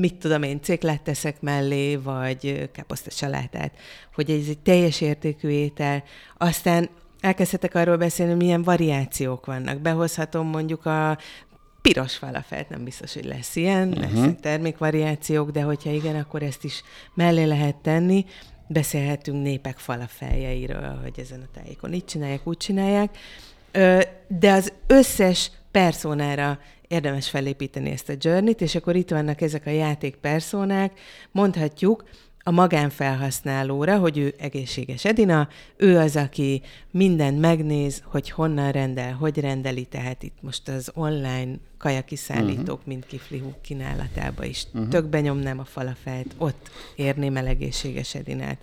[0.00, 3.72] mit tudom én, céklát teszek mellé, vagy káposzta salátát,
[4.14, 6.04] hogy ez egy teljes értékű étel.
[6.36, 6.88] Aztán
[7.20, 9.80] elkezdhetek arról beszélni, hogy milyen variációk vannak.
[9.80, 11.18] Behozhatom mondjuk a
[11.82, 14.02] piros falafelt, nem biztos, hogy lesz ilyen, uh-huh.
[14.02, 16.82] lesznek termékvariációk, de hogyha igen, akkor ezt is
[17.14, 18.24] mellé lehet tenni.
[18.66, 23.18] Beszélhetünk népek falafeljeiről, hogy ezen a tájékon így csinálják, úgy csinálják.
[24.26, 29.70] De az összes personára érdemes felépíteni ezt a journey-t, és akkor itt vannak ezek a
[29.70, 30.98] játék personák,
[31.30, 32.04] mondhatjuk,
[32.48, 39.38] a magánfelhasználóra, hogy ő egészséges Edina, ő az, aki mindent megnéz, hogy honnan rendel, hogy
[39.38, 42.86] rendeli, tehát itt most az online kajakiszállítók, uh-huh.
[42.86, 44.66] mint kifli kínálatába is.
[44.72, 44.88] Uh-huh.
[44.88, 48.58] Tök benyomnám a falafelt, ott érném el egészséges Edinát.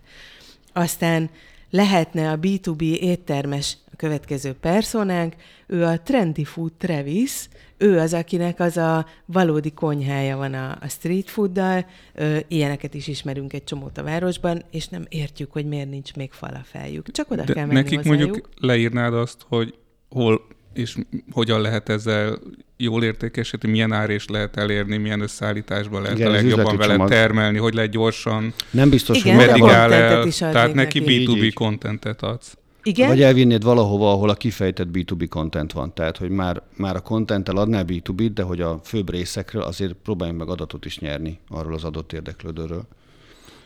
[0.73, 1.29] Aztán
[1.69, 5.35] lehetne a B2B éttermes a következő personánk,
[5.67, 10.87] ő a Trendy Food Travis, ő az, akinek az a valódi konyhája van a, a
[10.87, 15.89] street fooddal, ö, ilyeneket is ismerünk egy csomót a városban, és nem értjük, hogy miért
[15.89, 17.11] nincs még falafeljük.
[17.11, 18.21] Csak oda de kell menni nekik hozzájuk.
[18.21, 19.73] mondjuk leírnád azt, hogy
[20.09, 20.41] hol
[20.73, 20.97] és
[21.31, 22.39] hogyan lehet ezzel
[22.77, 27.09] jól értékesíteni, milyen árést lehet elérni, milyen összeállításban lehet Igen, a legjobban vele csomag.
[27.09, 31.11] termelni, hogy lehet gyorsan, Nem biztos, Igen, hogy meddig áll el, tehát neki neki.
[31.11, 31.53] Így, B2B így.
[31.53, 32.57] contentet adsz.
[32.83, 33.07] Igen?
[33.07, 35.93] Vagy elvinnéd valahova, ahol a kifejtett B2B content van.
[35.93, 40.39] Tehát, hogy már, már a contenttel adnál B2B-t, de hogy a főbb részekről azért próbáljunk
[40.39, 42.83] meg adatot is nyerni arról az adott érdeklődőről.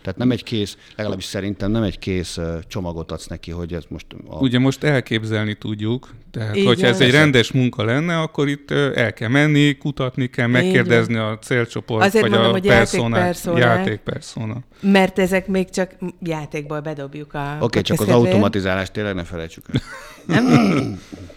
[0.08, 4.06] Tehát nem egy kész, legalábbis szerintem nem egy kész csomagot adsz neki, hogy ez most
[4.28, 4.36] a...
[4.36, 9.13] Ugye most elképzelni tudjuk, tehát Így hogyha ez egy rendes munka lenne, akkor itt el
[9.13, 13.78] kell menni, kutatni kell, megkérdezni a célcsoport, Azért vagy mondom, a hogy personát, játékpersonák.
[13.78, 14.58] játékpersona.
[14.82, 19.65] Mert ezek még csak játékból bedobjuk a Oké, okay, csak az automatizálást tényleg ne felejtsük
[19.74, 19.82] el.
[20.28, 20.46] Nem?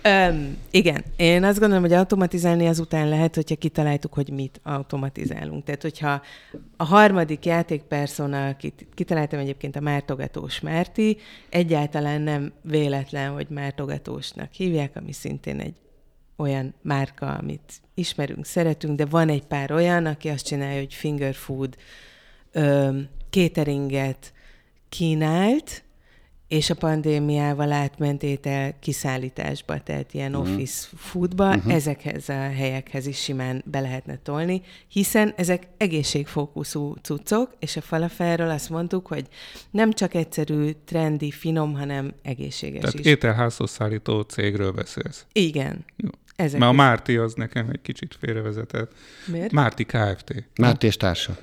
[0.03, 5.65] Öm, igen, én azt gondolom, hogy automatizálni azután lehet, hogyha kitaláltuk, hogy mit automatizálunk.
[5.65, 6.23] Tehát, hogyha
[6.77, 11.17] a harmadik játékpersona, akit kitaláltam egyébként a Mártogatós Márti,
[11.49, 15.75] egyáltalán nem véletlen, hogy Mártogatósnak hívják, ami szintén egy
[16.37, 21.35] olyan márka, amit ismerünk, szeretünk, de van egy pár olyan, aki azt csinálja, hogy finger
[21.35, 21.77] food
[22.53, 24.33] öm, cateringet
[24.89, 25.83] kínált,
[26.51, 30.53] és a pandémiával átment étel kiszállításba, tehát ilyen uh-huh.
[30.53, 31.75] office foodba, uh-huh.
[31.75, 38.51] ezekhez a helyekhez is simán be lehetne tolni, hiszen ezek egészségfókuszú cuccok, és a falafelről
[38.51, 39.27] azt mondtuk, hogy
[39.71, 43.07] nem csak egyszerű, trendi, finom, hanem egészséges Tehát is.
[43.07, 45.27] ételházhoz szállító cégről beszélsz.
[45.33, 45.85] Igen.
[45.97, 46.09] Jó.
[46.37, 46.75] Ezek Mert a.
[46.75, 48.93] Márti az nekem egy kicsit félrevezetett.
[49.27, 49.53] Miért?
[49.53, 50.49] Márti Kft.
[50.57, 51.37] Márti és társa.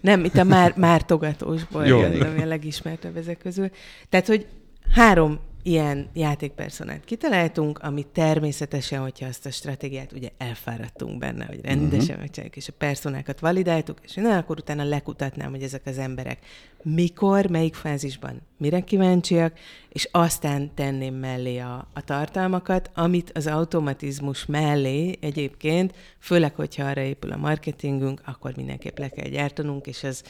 [0.00, 2.00] Nem, itt a már, mártogatósból Jó.
[2.00, 3.70] jön, ami a legismertebb ezek közül.
[4.08, 4.46] Tehát, hogy
[4.90, 12.00] három ilyen játékpersonát kitaláltunk, ami természetesen, hogyha azt a stratégiát ugye elfáradtunk benne, hogy rendesen
[12.00, 12.18] uh-huh.
[12.18, 16.38] megcsináljuk, és a personákat validáltuk, és na, akkor utána lekutatnám, hogy ezek az emberek
[16.82, 24.46] mikor, melyik fázisban mire kíváncsiak, és aztán tenném mellé a, a tartalmakat, amit az automatizmus
[24.46, 30.22] mellé egyébként, főleg, hogyha arra épül a marketingünk, akkor mindenképp le kell gyártanunk, és ez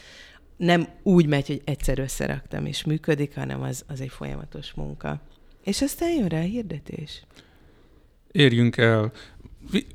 [0.59, 5.21] nem úgy megy, hogy egyszer összeraktam és működik, hanem az, az egy folyamatos munka.
[5.65, 7.23] És aztán jön rá a hirdetés.
[8.33, 9.13] Érjünk el.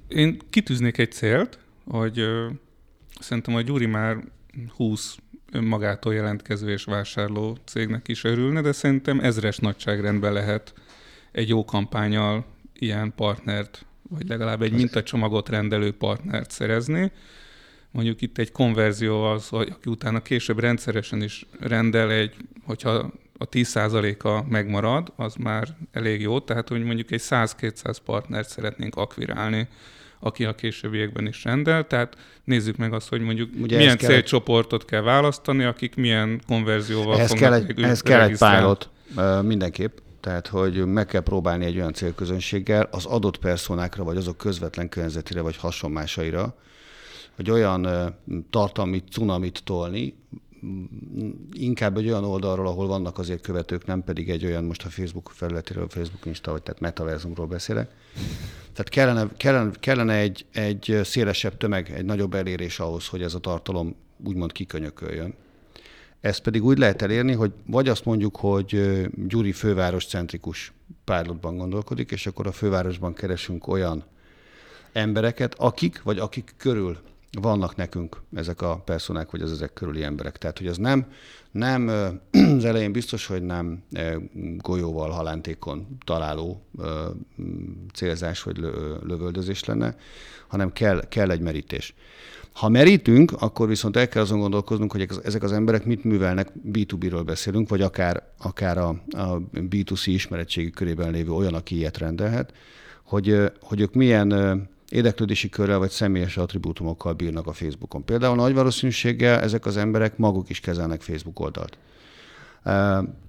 [0.08, 2.50] Én kitűznék egy célt, hogy ö,
[3.20, 4.18] szerintem a Gyuri már
[4.76, 5.18] 20
[5.52, 10.74] önmagától jelentkező és vásárló cégnek is örülne, de szerintem ezres nagyságrendben lehet
[11.32, 17.12] egy jó kampányal ilyen partnert, vagy legalább egy mintacsomagot rendelő partnert szerezni
[17.94, 24.50] mondjuk itt egy konverzió az, aki utána később rendszeresen is rendel egy, hogyha a 10%-a
[24.50, 29.68] megmarad, az már elég jó, tehát hogy mondjuk egy 100-200 partnert szeretnénk akvirálni,
[30.20, 34.82] aki a későbbiekben is rendel, tehát nézzük meg azt, hogy mondjuk Ugye milyen kell célcsoportot
[34.82, 34.88] egy...
[34.88, 38.90] kell választani, akik milyen konverzióval ehhez fognak kell egy, Ehhez kell egy pilot,
[39.42, 44.90] mindenképp, tehát hogy meg kell próbálni egy olyan célközönséggel az adott personákra, vagy azok közvetlen
[44.90, 46.56] környezetére, vagy hasonmásaira,
[47.36, 47.88] hogy olyan
[48.50, 50.16] tartalmi cunamit tolni,
[51.52, 55.32] inkább egy olyan oldalról, ahol vannak azért követők, nem pedig egy olyan, most a Facebook
[55.34, 57.92] felületéről, Facebook Insta, vagy tehát metaverzumról beszélek.
[58.74, 63.40] Tehát kellene, kellene, kellene egy, egy szélesebb tömeg, egy nagyobb elérés ahhoz, hogy ez a
[63.40, 65.34] tartalom úgymond kikönyököljön.
[66.20, 72.12] Ezt pedig úgy lehet elérni, hogy vagy azt mondjuk, hogy Gyuri főváros centrikus pilotban gondolkodik,
[72.12, 74.04] és akkor a fővárosban keresünk olyan
[74.92, 76.98] embereket, akik, vagy akik körül
[77.42, 80.38] vannak nekünk ezek a personák, vagy az ezek körüli emberek.
[80.38, 81.08] Tehát, hogy az nem,
[81.52, 81.88] nem
[82.58, 83.84] az elején biztos, hogy nem
[84.58, 86.66] golyóval halántékon találó
[87.94, 88.58] célzás vagy
[89.04, 89.96] lövöldözés lenne,
[90.48, 91.94] hanem kell, kell egy merítés.
[92.54, 97.22] Ha merítünk, akkor viszont el kell azon gondolkoznunk, hogy ezek az emberek mit művelnek, B2B-ről
[97.26, 102.54] beszélünk, vagy akár, akár a, a B2C ismeretségi körében lévő olyan, aki ilyet rendelhet,
[103.04, 104.32] hogy, hogy ők milyen
[104.94, 108.06] érdeklődési körrel vagy személyes attribútumokkal bírnak a Facebookon.
[108.06, 111.78] Például nagy valószínűséggel ezek az emberek maguk is kezelnek Facebook oldalt.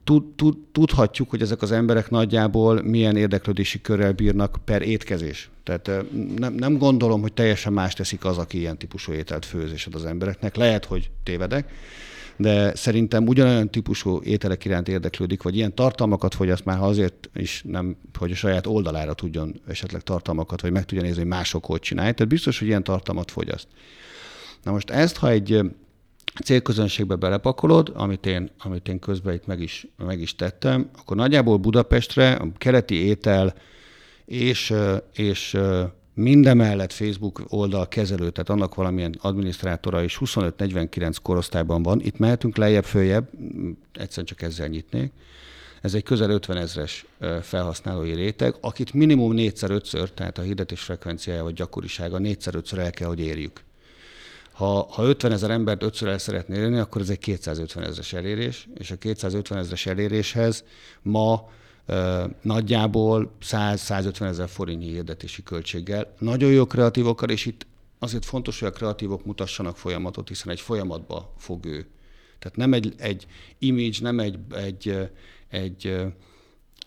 [0.05, 5.51] Tud, tud, tudhatjuk, hogy ezek az emberek nagyjából milyen érdeklődési körrel bírnak per étkezés.
[5.63, 5.91] Tehát
[6.37, 10.57] nem, nem gondolom, hogy teljesen más teszik az, aki ilyen típusú ételt főz az embereknek.
[10.57, 11.73] Lehet, hogy tévedek,
[12.37, 17.63] de szerintem ugyanolyan típusú ételek iránt érdeklődik, vagy ilyen tartalmakat fogyaszt már, ha azért is
[17.67, 21.81] nem, hogy a saját oldalára tudjon esetleg tartalmakat, vagy meg tudja nézni, hogy mások hogy
[21.81, 22.15] csinálják.
[22.15, 23.67] Tehát biztos, hogy ilyen tartalmat fogyaszt.
[24.63, 25.61] Na most ezt, ha egy
[26.45, 31.57] célközönségbe belepakolod, amit én, amit én közben itt meg is, meg is tettem, akkor nagyjából
[31.57, 33.55] Budapestre a keleti étel
[34.25, 34.75] és,
[35.15, 35.57] és
[36.15, 42.01] Mindemellett Facebook oldal kezelő, tehát annak valamilyen adminisztrátora is 25-49 korosztályban van.
[42.01, 43.29] Itt mehetünk lejjebb, följebb,
[43.93, 45.13] egyszerűen csak ezzel nyitnék.
[45.81, 47.07] Ez egy közel 50 ezres
[47.43, 53.21] felhasználói réteg, akit minimum 4-5-ször, tehát a hirdetés frekvenciája vagy gyakorisága 4-5-ször el kell, hogy
[53.21, 53.61] érjük.
[54.53, 58.69] Ha, ha 50 ezer embert ötször el szeretné érni, akkor ez egy 250 ezres elérés,
[58.79, 60.65] és a 250 ezres eléréshez
[61.03, 61.49] ma
[62.43, 66.15] nagyjából 100-150 ezer forintnyi hirdetési költséggel.
[66.19, 67.67] Nagyon jó kreatívokkal, és itt
[67.99, 71.87] azért fontos, hogy a kreatívok mutassanak folyamatot, hiszen egy folyamatba fog ő.
[72.39, 73.27] Tehát nem egy, egy
[73.59, 75.11] image, nem egy, egy,
[75.49, 75.97] egy,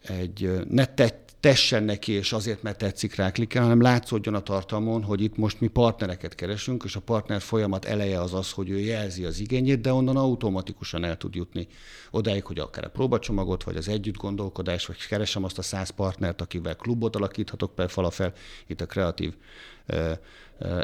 [0.01, 5.03] egy ne tett, tessen neki, és azért, mert tetszik rá klikkel, hanem látszódjon a tartalmon,
[5.03, 8.79] hogy itt most mi partnereket keresünk, és a partner folyamat eleje az az, hogy ő
[8.79, 11.67] jelzi az igényét, de onnan automatikusan el tud jutni
[12.11, 16.41] odáig, hogy akár a próbacsomagot, vagy az együtt gondolkodás, vagy keresem azt a száz partnert,
[16.41, 18.33] akivel klubot alakíthatok per falafel,
[18.67, 19.33] itt a kreatív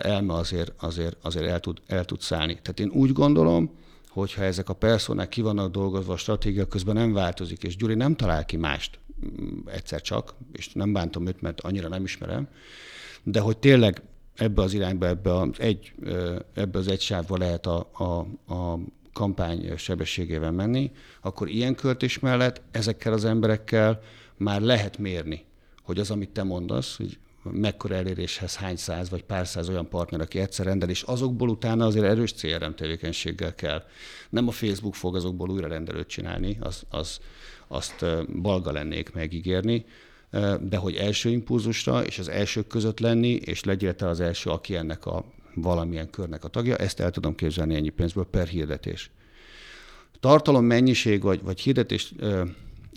[0.02, 2.54] elme azért, azért, azért el, tud, el tud szállni.
[2.62, 3.72] Tehát én úgy gondolom,
[4.10, 8.16] hogyha ezek a personák ki vannak dolgozva, a stratégia közben nem változik, és Gyuri nem
[8.16, 9.00] talál ki mást,
[9.66, 12.48] egyszer csak, és nem bántom őt, mert annyira nem ismerem,
[13.24, 14.02] de hogy tényleg
[14.36, 15.94] ebbe az irányba, ebbe az egy,
[16.54, 18.04] ebbe az egy sávba lehet a, a,
[18.54, 18.80] a
[19.14, 24.02] kampány sebességével menni, akkor ilyen költés mellett ezekkel az emberekkel
[24.38, 25.46] már lehet mérni,
[25.84, 30.22] hogy az, amit te mondasz, hogy mekkora eléréshez hány száz vagy pár száz olyan partner,
[30.22, 33.84] aki egyszer rendel, és azokból utána azért erős CRM tevékenységgel kell.
[34.30, 37.20] Nem a Facebook fog azokból újra rendelőt csinálni, az, az,
[37.68, 38.06] azt
[38.42, 39.86] balga lennék megígérni,
[40.60, 44.76] de hogy első impulzusra és az elsők között lenni, és legyél te az első, aki
[44.76, 45.26] ennek a
[45.56, 49.12] valamilyen körnek a tagja, ezt el tudom képzelni ennyi pénzből per hirdetés.
[50.20, 52.14] Tartalom mennyiség vagy, vagy hirdetés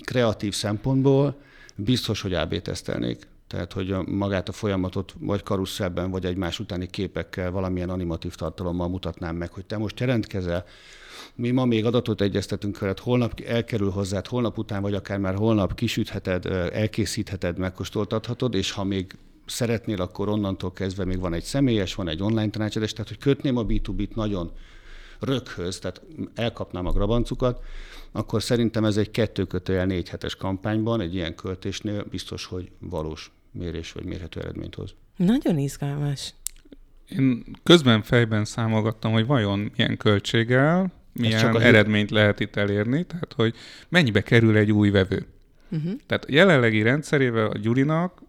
[0.05, 1.41] kreatív szempontból
[1.75, 3.27] biztos, hogy AB tesztelnék.
[3.47, 8.89] Tehát, hogy a, magát a folyamatot vagy karuszelben, vagy egymás utáni képekkel, valamilyen animatív tartalommal
[8.89, 10.65] mutatnám meg, hogy te most jelentkezel,
[11.35, 15.75] mi ma még adatot egyeztetünk veled, holnap elkerül hozzád, holnap után, vagy akár már holnap
[15.75, 22.09] kisütheted, elkészítheted, megkóstoltathatod, és ha még szeretnél, akkor onnantól kezdve még van egy személyes, van
[22.09, 24.53] egy online tanácsadás, tehát hogy kötném a B2B-t nagyon
[25.21, 26.03] röghöz, tehát
[26.35, 27.65] elkapnám a grabancukat,
[28.13, 33.31] akkor szerintem ez egy kettő kötőjel négy hetes kampányban, egy ilyen költésnél biztos, hogy valós
[33.57, 34.95] mérés vagy mérhető eredményt hoz.
[35.17, 36.35] Nagyon izgalmas.
[37.09, 43.33] Én közben fejben számolgattam, hogy vajon milyen költséggel, milyen csak eredményt lehet itt elérni, tehát
[43.33, 43.55] hogy
[43.89, 45.27] mennyibe kerül egy új vevő.
[45.71, 45.93] Uh-huh.
[46.07, 48.23] Tehát a jelenlegi rendszerével a Gyurinak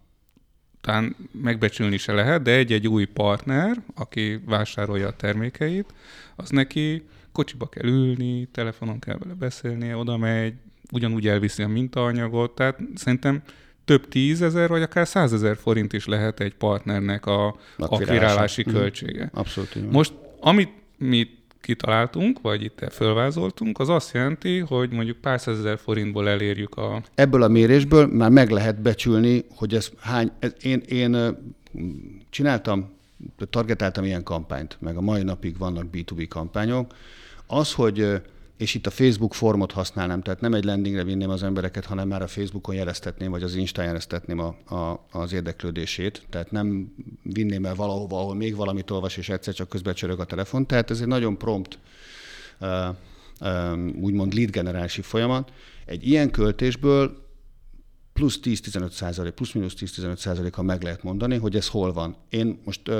[0.80, 5.94] talán megbecsülni se lehet, de egy-egy új partner, aki vásárolja a termékeit,
[6.36, 10.54] az neki kocsiba kell ülni, telefonon kell vele beszélnie, oda megy,
[10.92, 13.42] ugyanúgy elviszi a mintaanyagot, tehát szerintem
[13.88, 18.76] több tízezer, vagy akár százezer forint is lehet egy partnernek a akvirálási mhm.
[18.76, 19.30] költsége.
[19.34, 19.90] Abszolút.
[19.90, 21.28] Most, amit mi
[21.60, 27.02] kitaláltunk, vagy itt fölvázoltunk, az azt jelenti, hogy mondjuk pár százezer forintból elérjük a...
[27.14, 30.30] Ebből a mérésből már meg lehet becsülni, hogy ez hány...
[30.38, 31.36] Ez, én, én
[32.30, 32.90] csináltam,
[33.50, 36.94] targetáltam ilyen kampányt, meg a mai napig vannak B2B kampányok.
[37.46, 38.20] Az, hogy
[38.58, 42.22] és itt a Facebook formot használnám, tehát nem egy landingre vinném az embereket, hanem már
[42.22, 47.74] a Facebookon jeleztetném, vagy az Insta jeleztetném a, a, az érdeklődését, tehát nem vinném el
[47.74, 50.66] valahova, ahol még valamit olvas, és egyszer csak közben csörög a telefon.
[50.66, 51.78] Tehát ez egy nagyon prompt,
[54.00, 55.52] úgymond lead generálási folyamat.
[55.84, 57.27] Egy ilyen költésből
[58.18, 62.16] plusz 10-15 százalék, plusz-minusz 10-15 százalékkal meg lehet mondani, hogy ez hol van.
[62.28, 62.90] Én most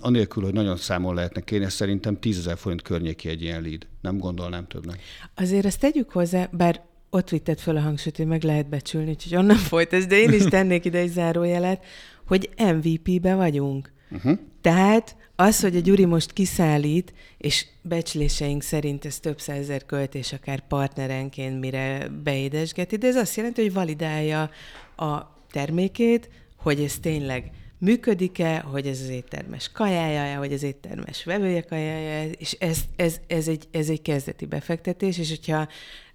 [0.00, 3.86] anélkül, hogy nagyon számol lehetne kérni, szerintem 10 ezer forint környéki egy ilyen lead.
[4.00, 5.00] Nem gondolnám többnek.
[5.34, 9.36] Azért ezt tegyük hozzá, bár ott vitted föl a hangsúlyt, hogy meg lehet becsülni, úgyhogy
[9.36, 11.84] onnan folytasd, de én is tennék ide egy zárójelet,
[12.26, 13.92] hogy MVP-be vagyunk.
[14.14, 14.38] Uh-huh.
[14.60, 20.60] Tehát az, hogy a Gyuri most kiszállít, és becsléseink szerint ez több százezer költés akár
[20.60, 24.50] partnerenként, mire beédesgeti, de ez azt jelenti, hogy validálja
[24.96, 31.60] a termékét, hogy ez tényleg működik-e, hogy ez az éttermes kajája, hogy az éttermes vevője
[31.60, 35.68] kajája, és ez, ez, ez, egy, ez egy kezdeti befektetés, és hogyha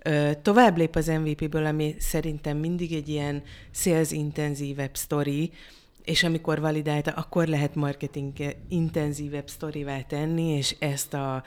[0.03, 5.51] ö, tovább lép az MVP-ből, ami szerintem mindig egy ilyen sales intenzívebb sztori,
[6.09, 8.31] és amikor validálta, akkor lehet marketing
[8.69, 11.43] intenzívebb sztorivá tenni, és ezt a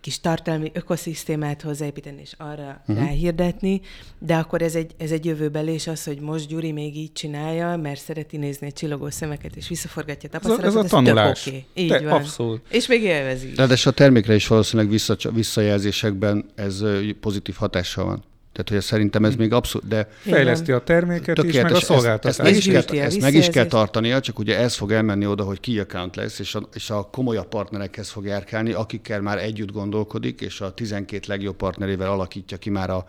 [0.00, 3.04] kis tartalmi ökoszisztémát hozzáépíteni, és arra uh-huh.
[3.04, 3.80] ráhirdetni,
[4.18, 8.00] de akkor ez egy, ez egy jövőbelés az, hogy most Gyuri még így csinálja, mert
[8.00, 11.46] szereti nézni a csillogó szemeket, és visszaforgatja a tapasztalatot, ez a, ez a tanulás.
[11.46, 11.64] Okay.
[11.74, 12.12] Így Te, van.
[12.12, 12.62] Abszolút.
[12.70, 13.48] És még élvezi.
[13.48, 16.84] De, de a termékre is valószínűleg vissza, visszajelzésekben ez
[17.20, 18.24] pozitív hatással van.
[18.52, 20.08] Tehát, hogy szerintem ez még abszolút, de...
[20.18, 22.38] Fejleszti a terméket is, meg a szolgáltatást.
[22.38, 25.26] Ezt, ezt, meg is kell, ezt meg is kell tartania, csak ugye ez fog elmenni
[25.26, 29.38] oda, hogy ki account lesz, és a, és a komolyabb partnerekhez fog járkálni, akikkel már
[29.38, 33.06] együtt gondolkodik, és a 12 legjobb partnerével alakítja ki már a,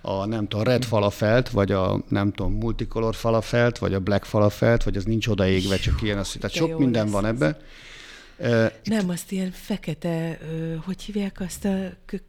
[0.00, 4.82] a nem tudom, red falafelt, vagy a nem tudom, multicolor falafelt, vagy a black falafelt,
[4.82, 7.58] vagy az nincs odaégve, csak ilyen, az, tehát sok minden van ebbe.
[8.42, 10.38] Uh, nem, azt ilyen fekete,
[10.84, 11.76] hogy hívják azt a,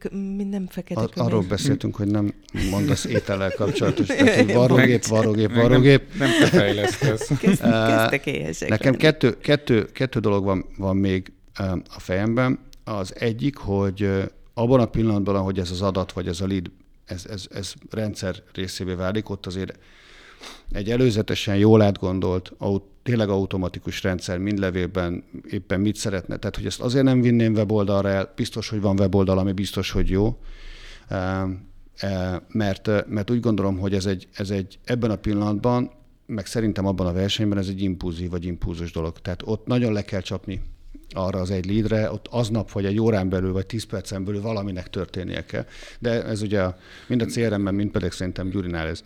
[0.09, 2.33] minden fekete a, Arról beszéltünk, hogy nem
[2.69, 6.17] mondasz étellel kapcsolatos, tehát, hogy varrógép, varrógép, varrógép.
[6.17, 7.27] Nem, nem te fejlesztesz.
[7.41, 11.31] Kezd, kezdtek éhesek Nekem kettő, kettő, kettő dolog van, van még
[11.95, 12.59] a fejemben.
[12.83, 14.09] Az egyik, hogy
[14.53, 16.71] abban a pillanatban, ahogy ez az adat, vagy ez a lead,
[17.05, 19.79] ez, ez, ez rendszer részévé válik, ott azért
[20.71, 22.51] egy előzetesen jól átgondolt,
[23.03, 26.37] tényleg automatikus rendszer mind levélben éppen mit szeretne.
[26.37, 30.09] Tehát, hogy ezt azért nem vinném weboldalra el, biztos, hogy van weboldal, ami biztos, hogy
[30.09, 30.37] jó,
[32.47, 35.91] mert, mert úgy gondolom, hogy ez egy, ez egy ebben a pillanatban,
[36.25, 39.19] meg szerintem abban a versenyben ez egy impulzív vagy impulzus dolog.
[39.19, 40.61] Tehát ott nagyon le kell csapni
[41.13, 44.89] arra az egy lídre, ott aznap, vagy egy órán belül, vagy tíz percen belül valaminek
[44.89, 45.65] történnie kell.
[45.99, 46.63] De ez ugye
[47.07, 49.01] mind a CRM-ben, mind pedig szerintem Gyurinál ez,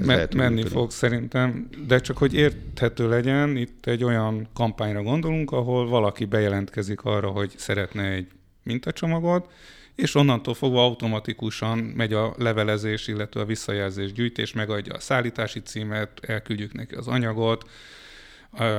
[0.00, 0.72] ez Me- lehet, menni működik.
[0.72, 7.04] fog szerintem, de csak hogy érthető legyen, itt egy olyan kampányra gondolunk, ahol valaki bejelentkezik
[7.04, 8.26] arra, hogy szeretne egy
[8.62, 9.50] mintacsomagot,
[9.94, 16.10] és onnantól fogva automatikusan megy a levelezés, illetve a visszajelzés gyűjtés, megadja a szállítási címet,
[16.20, 17.64] elküldjük neki az anyagot,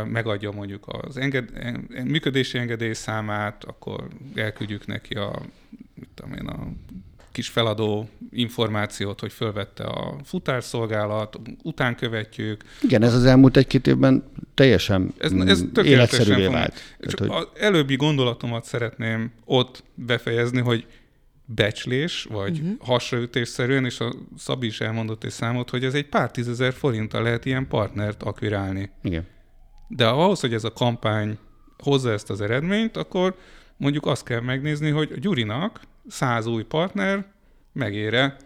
[0.06, 1.50] megadja mondjuk az enged,
[2.04, 5.42] működési engedély számát, akkor elküldjük neki a,
[5.96, 6.68] mit tudom én, a
[7.32, 12.64] kis feladó információt, hogy fölvette a futárszolgálat, után követjük.
[12.82, 16.74] Igen, ez az elmúlt egy-két évben teljesen ez, ez életszerűvé vált.
[17.02, 17.30] Csak hogy...
[17.30, 20.86] az előbbi gondolatomat szeretném ott befejezni, hogy
[21.46, 22.78] becslés, vagy uh-huh.
[22.80, 27.46] hasraütésszerűen, és a Szabi is elmondott egy számot, hogy ez egy pár tízezer forinttal lehet
[27.46, 28.90] ilyen partnert akvirálni.
[29.04, 29.28] Igen.
[29.90, 31.38] De ahhoz, hogy ez a kampány
[31.78, 33.36] hozza ezt az eredményt, akkor
[33.78, 37.26] mondjuk azt kell megnézni, hogy Gyurinak száz új partner
[37.74, 38.38] megére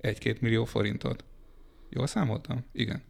[0.00, 1.24] egy-két millió forintot.
[1.90, 2.64] Jól számoltam?
[2.72, 3.02] Igen.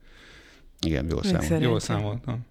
[0.86, 1.60] Igen, jól számoltam.
[1.60, 2.46] Jól számoltam.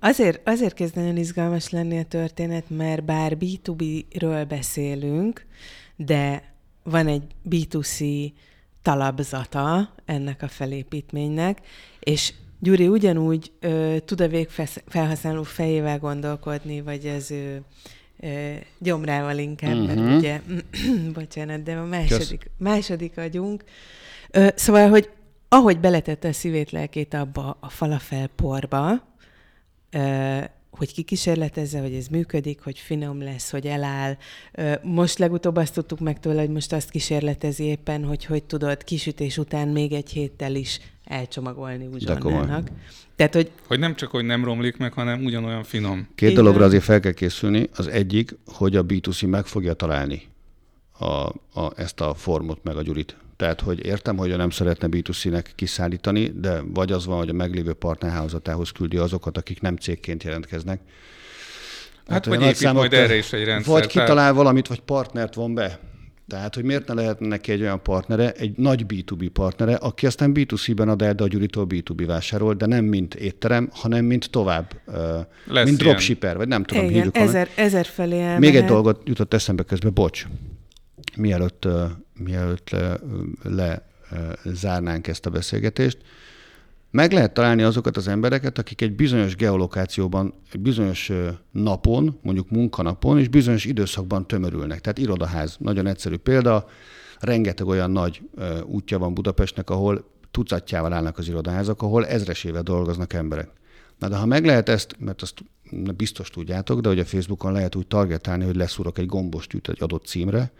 [0.00, 5.46] Azért, azért kezd nagyon izgalmas lenni a történet, mert bár B2B-ről beszélünk,
[5.96, 8.32] de van egy B2C
[8.82, 11.60] talapzata ennek a felépítménynek,
[12.00, 17.62] és Gyuri ugyanúgy ö, tud a végfelhasználó fejével gondolkodni, vagy az ő
[18.20, 19.86] ö, gyomrával inkább, uh-huh.
[19.86, 20.16] mert mhm.
[20.16, 20.40] ugye,
[21.20, 23.64] bocsánat, de a második, második agyunk.
[24.30, 25.10] Ö, szóval, hogy
[25.48, 29.08] ahogy beletette a szívét, lelkét abba a falafel porba,
[29.90, 30.38] ö,
[30.76, 34.16] hogy kikísérletezze, hogy ez működik, hogy finom lesz, hogy eláll.
[34.82, 39.38] Most legutóbb azt tudtuk meg tőle, hogy most azt kísérletezi éppen, hogy hogy tudod kisütés
[39.38, 42.68] után még egy héttel is elcsomagolni uzsonnának.
[43.16, 43.50] Tehát, hogy...
[43.66, 46.08] Hogy nem csak, hogy nem romlik meg, hanem ugyanolyan finom.
[46.14, 46.42] Két Igen.
[46.42, 47.68] dologra azért fel kell készülni.
[47.76, 50.22] Az egyik, hogy a B2C meg fogja találni
[50.98, 53.16] a, a, ezt a formot, meg a gyurit.
[53.36, 57.72] Tehát, hogy értem, hogy nem szeretne B2C-nek kiszállítani, de vagy az van, hogy a meglévő
[57.72, 60.80] partnerházatához küldi azokat, akik nem cégként jelentkeznek.
[61.96, 63.72] Hát, hát vagy épít számok, majd erre is egy rendszer.
[63.72, 64.34] Vagy kitalál tehát...
[64.34, 65.78] valamit, vagy partnert von be.
[66.28, 70.32] Tehát, hogy miért ne lehet neki egy olyan partnere, egy nagy B2B partnere, aki aztán
[70.34, 74.80] B2C-ben ad el, de a Gyuritól B2B vásárol, de nem mint étterem, hanem mint tovább,
[75.46, 77.16] Lesz mint dropshipper, vagy nem tudom, Igen, hívjuk.
[77.16, 78.40] Ezer, ezer felé elmehet.
[78.40, 80.26] Még egy dolgot jutott eszembe közben, bocs
[81.16, 81.68] mielőtt,
[82.14, 82.70] mielőtt
[83.42, 83.88] le,
[84.44, 85.98] zárnánk ezt a beszélgetést,
[86.96, 91.12] meg lehet találni azokat az embereket, akik egy bizonyos geolokációban, egy bizonyos
[91.50, 94.80] napon, mondjuk munkanapon, és bizonyos időszakban tömörülnek.
[94.80, 96.68] Tehát irodaház, nagyon egyszerű példa,
[97.20, 98.22] rengeteg olyan nagy
[98.64, 103.50] útja van Budapestnek, ahol tucatjával állnak az irodaházak, ahol ezresével dolgoznak emberek.
[103.98, 105.34] Na de ha meg lehet ezt, mert azt
[105.96, 110.06] biztos tudjátok, de hogy a Facebookon lehet úgy targetálni, hogy leszúrok egy gombostűt egy adott
[110.06, 110.52] címre,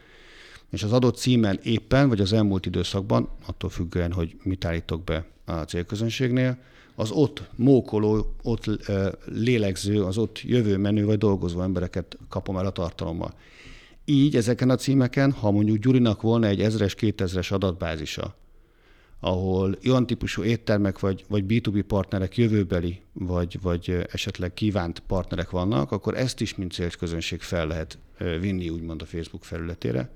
[0.77, 5.27] és az adott címen éppen, vagy az elmúlt időszakban, attól függően, hogy mit állítok be
[5.45, 6.59] a célközönségnél,
[6.95, 8.71] az ott mókoló, ott
[9.25, 13.35] lélegző, az ott jövő menő vagy dolgozó embereket kapom el a tartalommal.
[14.05, 18.37] Így ezeken a címeken, ha mondjuk Gyurinak volna egy ezres, kétezres adatbázisa,
[19.21, 25.93] ahol olyan típusú éttermek vagy, vagy B2B partnerek jövőbeli, vagy, vagy esetleg kívánt partnerek vannak,
[25.93, 27.99] akkor ezt is, mint célközönség fel lehet
[28.41, 30.11] vinni, úgymond a Facebook felületére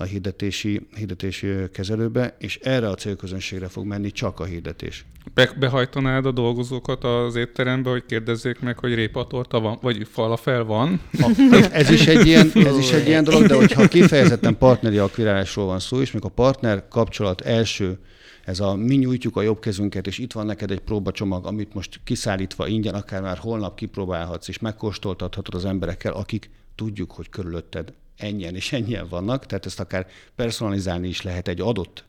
[0.00, 5.04] a hirdetési, hirdetési kezelőbe, és erre a célközönségre fog menni csak a hirdetés.
[5.34, 11.00] Be, behajtanád a dolgozókat az étterembe, hogy kérdezzék meg, hogy répatorta van, vagy falafel van?
[11.20, 11.30] Ha,
[11.72, 15.78] ez, is egy ilyen, ez is egy ilyen dolog, de hogyha kifejezetten partneri akvirálásról van
[15.78, 17.98] szó, és még a partner kapcsolat első
[18.44, 22.00] ez a mi nyújtjuk a jobb kezünket, és itt van neked egy próbacsomag, amit most
[22.04, 28.54] kiszállítva ingyen, akár már holnap kipróbálhatsz, és megkóstoltathatod az emberekkel, akik tudjuk, hogy körülötted ennyien
[28.54, 30.06] és ennyien vannak, tehát ezt akár
[30.36, 32.04] personalizálni is lehet egy adott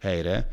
[0.00, 0.48] helyre,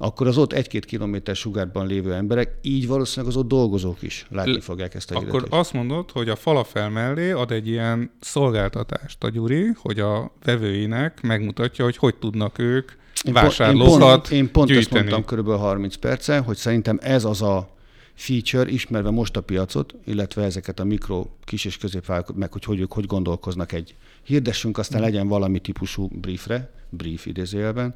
[0.00, 4.60] akkor az ott egy-két kilométer sugárban lévő emberek, így valószínűleg az ott dolgozók is látni
[4.60, 5.52] fogják ezt a Akkor hirdetést.
[5.52, 11.22] azt mondod, hogy a falafel mellé ad egy ilyen szolgáltatást a Gyuri, hogy a vevőinek
[11.22, 12.92] megmutatja, hogy hogy tudnak ők
[13.32, 17.76] vásárlókat Én pont, én pont ezt mondtam körülbelül 30 perce, hogy szerintem ez az a
[18.18, 22.80] feature, ismerve most a piacot, illetve ezeket a mikro, kis és középvállalatok, meg hogy, hogy
[22.80, 27.94] ők hogy gondolkoznak egy hirdessünk, aztán legyen valami típusú briefre, brief idézőjelben,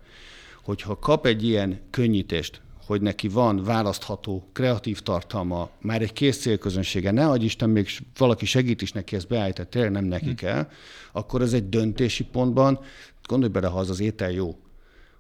[0.63, 7.11] hogyha kap egy ilyen könnyítést, hogy neki van választható kreatív tartalma, már egy kész célközönsége,
[7.11, 10.35] ne adj Isten, még valaki segít is neki ezt beállítani, tényleg nem neki hm.
[10.35, 10.69] kell,
[11.13, 12.81] akkor ez egy döntési pontban,
[13.23, 14.57] gondolj bele, ha az az étel jó,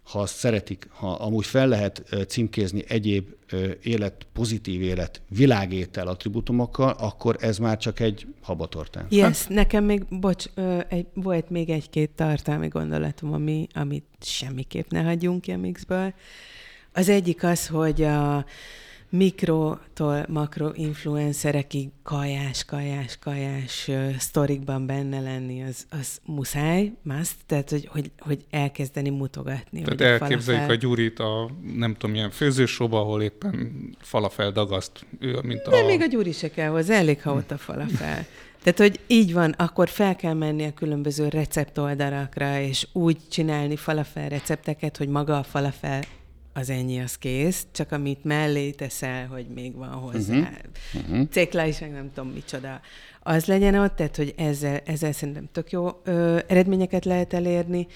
[0.03, 3.27] ha azt szeretik, ha amúgy fel lehet címkézni egyéb
[3.83, 9.07] élet, pozitív élet, világétel attribútumokkal, akkor ez már csak egy habatortán.
[9.09, 9.49] Yes, hát?
[9.49, 10.45] nekem még, bocs,
[10.89, 16.15] egy, volt még egy-két tartalmi gondolatom, ami, amit semmiképp ne hagyjunk ki a mixből.
[16.93, 18.45] Az egyik az, hogy a,
[19.13, 27.89] mikrotól makro-influencerekig kajás, kajás, kajás uh, sztorikban benne lenni, az, az muszáj, must, tehát hogy,
[27.93, 29.83] hogy, hogy elkezdeni mutogatni.
[29.83, 35.39] Tehát elképzeljük a, a Gyurit a nem tudom, milyen főzősóba, ahol éppen falafel dagaszt, ő,
[35.43, 35.71] mint a...
[35.71, 38.27] Nem, még a Gyuri se kell hozzá, elég, ha ott a falafel.
[38.63, 44.29] Tehát, hogy így van, akkor fel kell menni a különböző receptoldalakra, és úgy csinálni falafel
[44.29, 46.03] recepteket, hogy maga a falafel
[46.53, 51.09] az ennyi, az kész, csak amit mellé teszel, hogy még van hozzá uh-huh.
[51.11, 51.29] Uh-huh.
[51.29, 52.81] cékla is, meg nem tudom micsoda,
[53.23, 57.87] az legyen ott, tehát hogy ezzel, ezzel szerintem tök jó ö, eredményeket lehet elérni.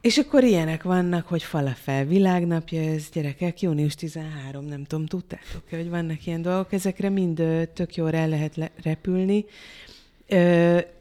[0.00, 5.88] És akkor ilyenek vannak, hogy falafel világnapja, ez gyerekek, június 13, nem tudom, tudtátok hogy
[5.88, 9.44] vannak ilyen dolgok, ezekre mind ö, tök jól rá lehet le- repülni.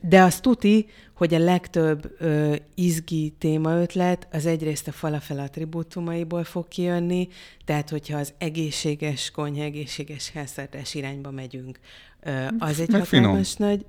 [0.02, 6.68] De azt tuti, hogy a legtöbb ö, izgi témaötlet az egyrészt a falafel attribútumaiból fog
[6.68, 7.28] kijönni,
[7.66, 11.80] tehát hogyha az egészséges konyha, egészséges háztartás irányba megyünk,
[12.24, 13.86] ö, az egy Meg hatalmas nagy...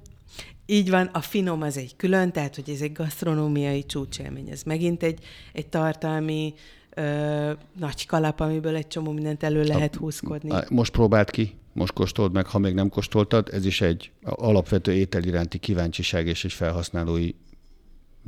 [0.66, 4.48] Így van, a finom az egy külön, tehát hogy ez egy gasztronómiai csúcsélmény.
[4.48, 6.54] Ez megint egy, egy tartalmi
[6.94, 10.50] ö, nagy kalap, amiből egy csomó mindent elő lehet húzkodni.
[10.68, 15.22] Most próbált ki, most kóstold meg, ha még nem kóstoltad, ez is egy alapvető étel
[15.22, 17.30] iránti kíváncsiság és egy felhasználói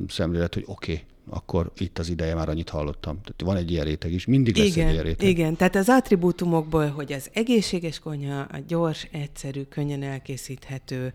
[0.09, 3.21] szemlélet, hogy oké, okay, akkor itt az ideje, már annyit hallottam.
[3.21, 5.29] Tehát van egy ilyen réteg is, mindig lesz igen, egy ilyen réteg.
[5.29, 11.13] Igen, tehát az attribútumokból, hogy az egészséges konyha, a gyors, egyszerű, könnyen elkészíthető,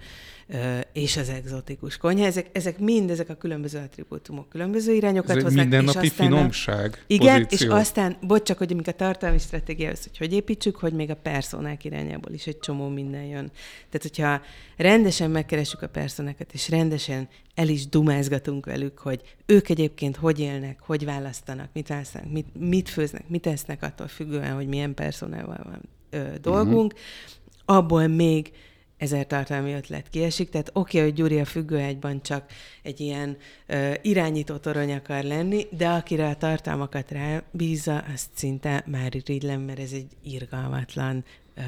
[0.94, 5.62] és az egzotikus konyha, ezek, ezek mind, ezek a különböző attribútumok, különböző irányokat Ez hoznak.
[5.62, 7.68] mindennapi és aztán finomság A, igen, pozíció.
[7.68, 11.16] és aztán, bocs, csak hogy amik a tartalmi stratégiához, hogy hogy építsük, hogy még a
[11.16, 13.52] personák irányából is egy csomó minden jön.
[13.90, 14.42] Tehát, hogyha
[14.78, 20.80] rendesen megkeressük a personákat, és rendesen el is dumázgatunk velük, hogy ők egyébként hogy élnek,
[20.80, 25.82] hogy választanak, mit választanak, mit, mit főznek, mit esznek, attól függően, hogy milyen personával van
[26.10, 27.78] ö, dolgunk, uh-huh.
[27.78, 28.52] abból még
[29.00, 32.52] ezer tartalmi ötlet kiesik, tehát oké, okay, hogy Gyuri a függőhegyban csak
[32.84, 39.16] egy ilyen ö, irányító torony akar lenni, de akire a tartalmakat rábízza, azt szinte már
[39.16, 41.24] irigylem, mert ez egy irgalmatlan,
[41.56, 41.62] ö,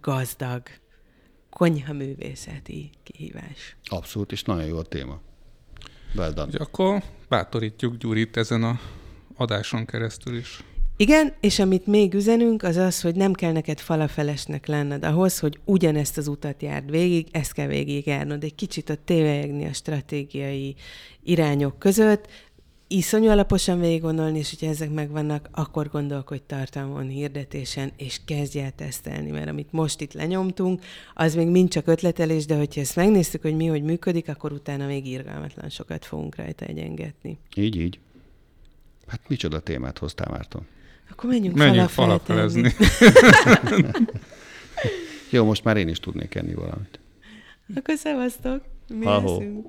[0.00, 0.62] gazdag,
[1.50, 3.76] konyhaművészeti kihívás.
[3.84, 5.20] Abszolút, és nagyon jó a téma.
[6.14, 6.52] Well done.
[6.58, 8.80] Akkor bátorítjuk Gyurit ezen a
[9.36, 10.62] adáson keresztül is.
[11.00, 15.58] Igen, és amit még üzenünk, az az, hogy nem kell neked falafelesnek lenned ahhoz, hogy
[15.64, 18.44] ugyanezt az utat járd végig, ezt kell végig járnod.
[18.44, 20.74] Egy kicsit ott tévejegni a stratégiai
[21.22, 22.26] irányok között,
[22.86, 28.70] iszonyú alaposan végig gondolni, és hogyha ezek megvannak, akkor gondolkodj tartalmon, hirdetésen, és kezdj el
[28.70, 30.82] tesztelni, mert amit most itt lenyomtunk,
[31.14, 34.86] az még mind csak ötletelés, de hogyha ezt megnéztük, hogy mi hogy működik, akkor utána
[34.86, 37.38] még irgalmatlan sokat fogunk rajta egyengetni.
[37.56, 37.98] Így, így.
[39.06, 40.66] Hát micsoda témát hoztál, Márton?
[41.10, 42.74] Akkor menjünk, Menjünk falafelezni.
[45.30, 47.00] Jó, most már én is tudnék enni valamit.
[47.76, 48.62] Akkor szevasztok!
[48.88, 49.66] Mi eszünk.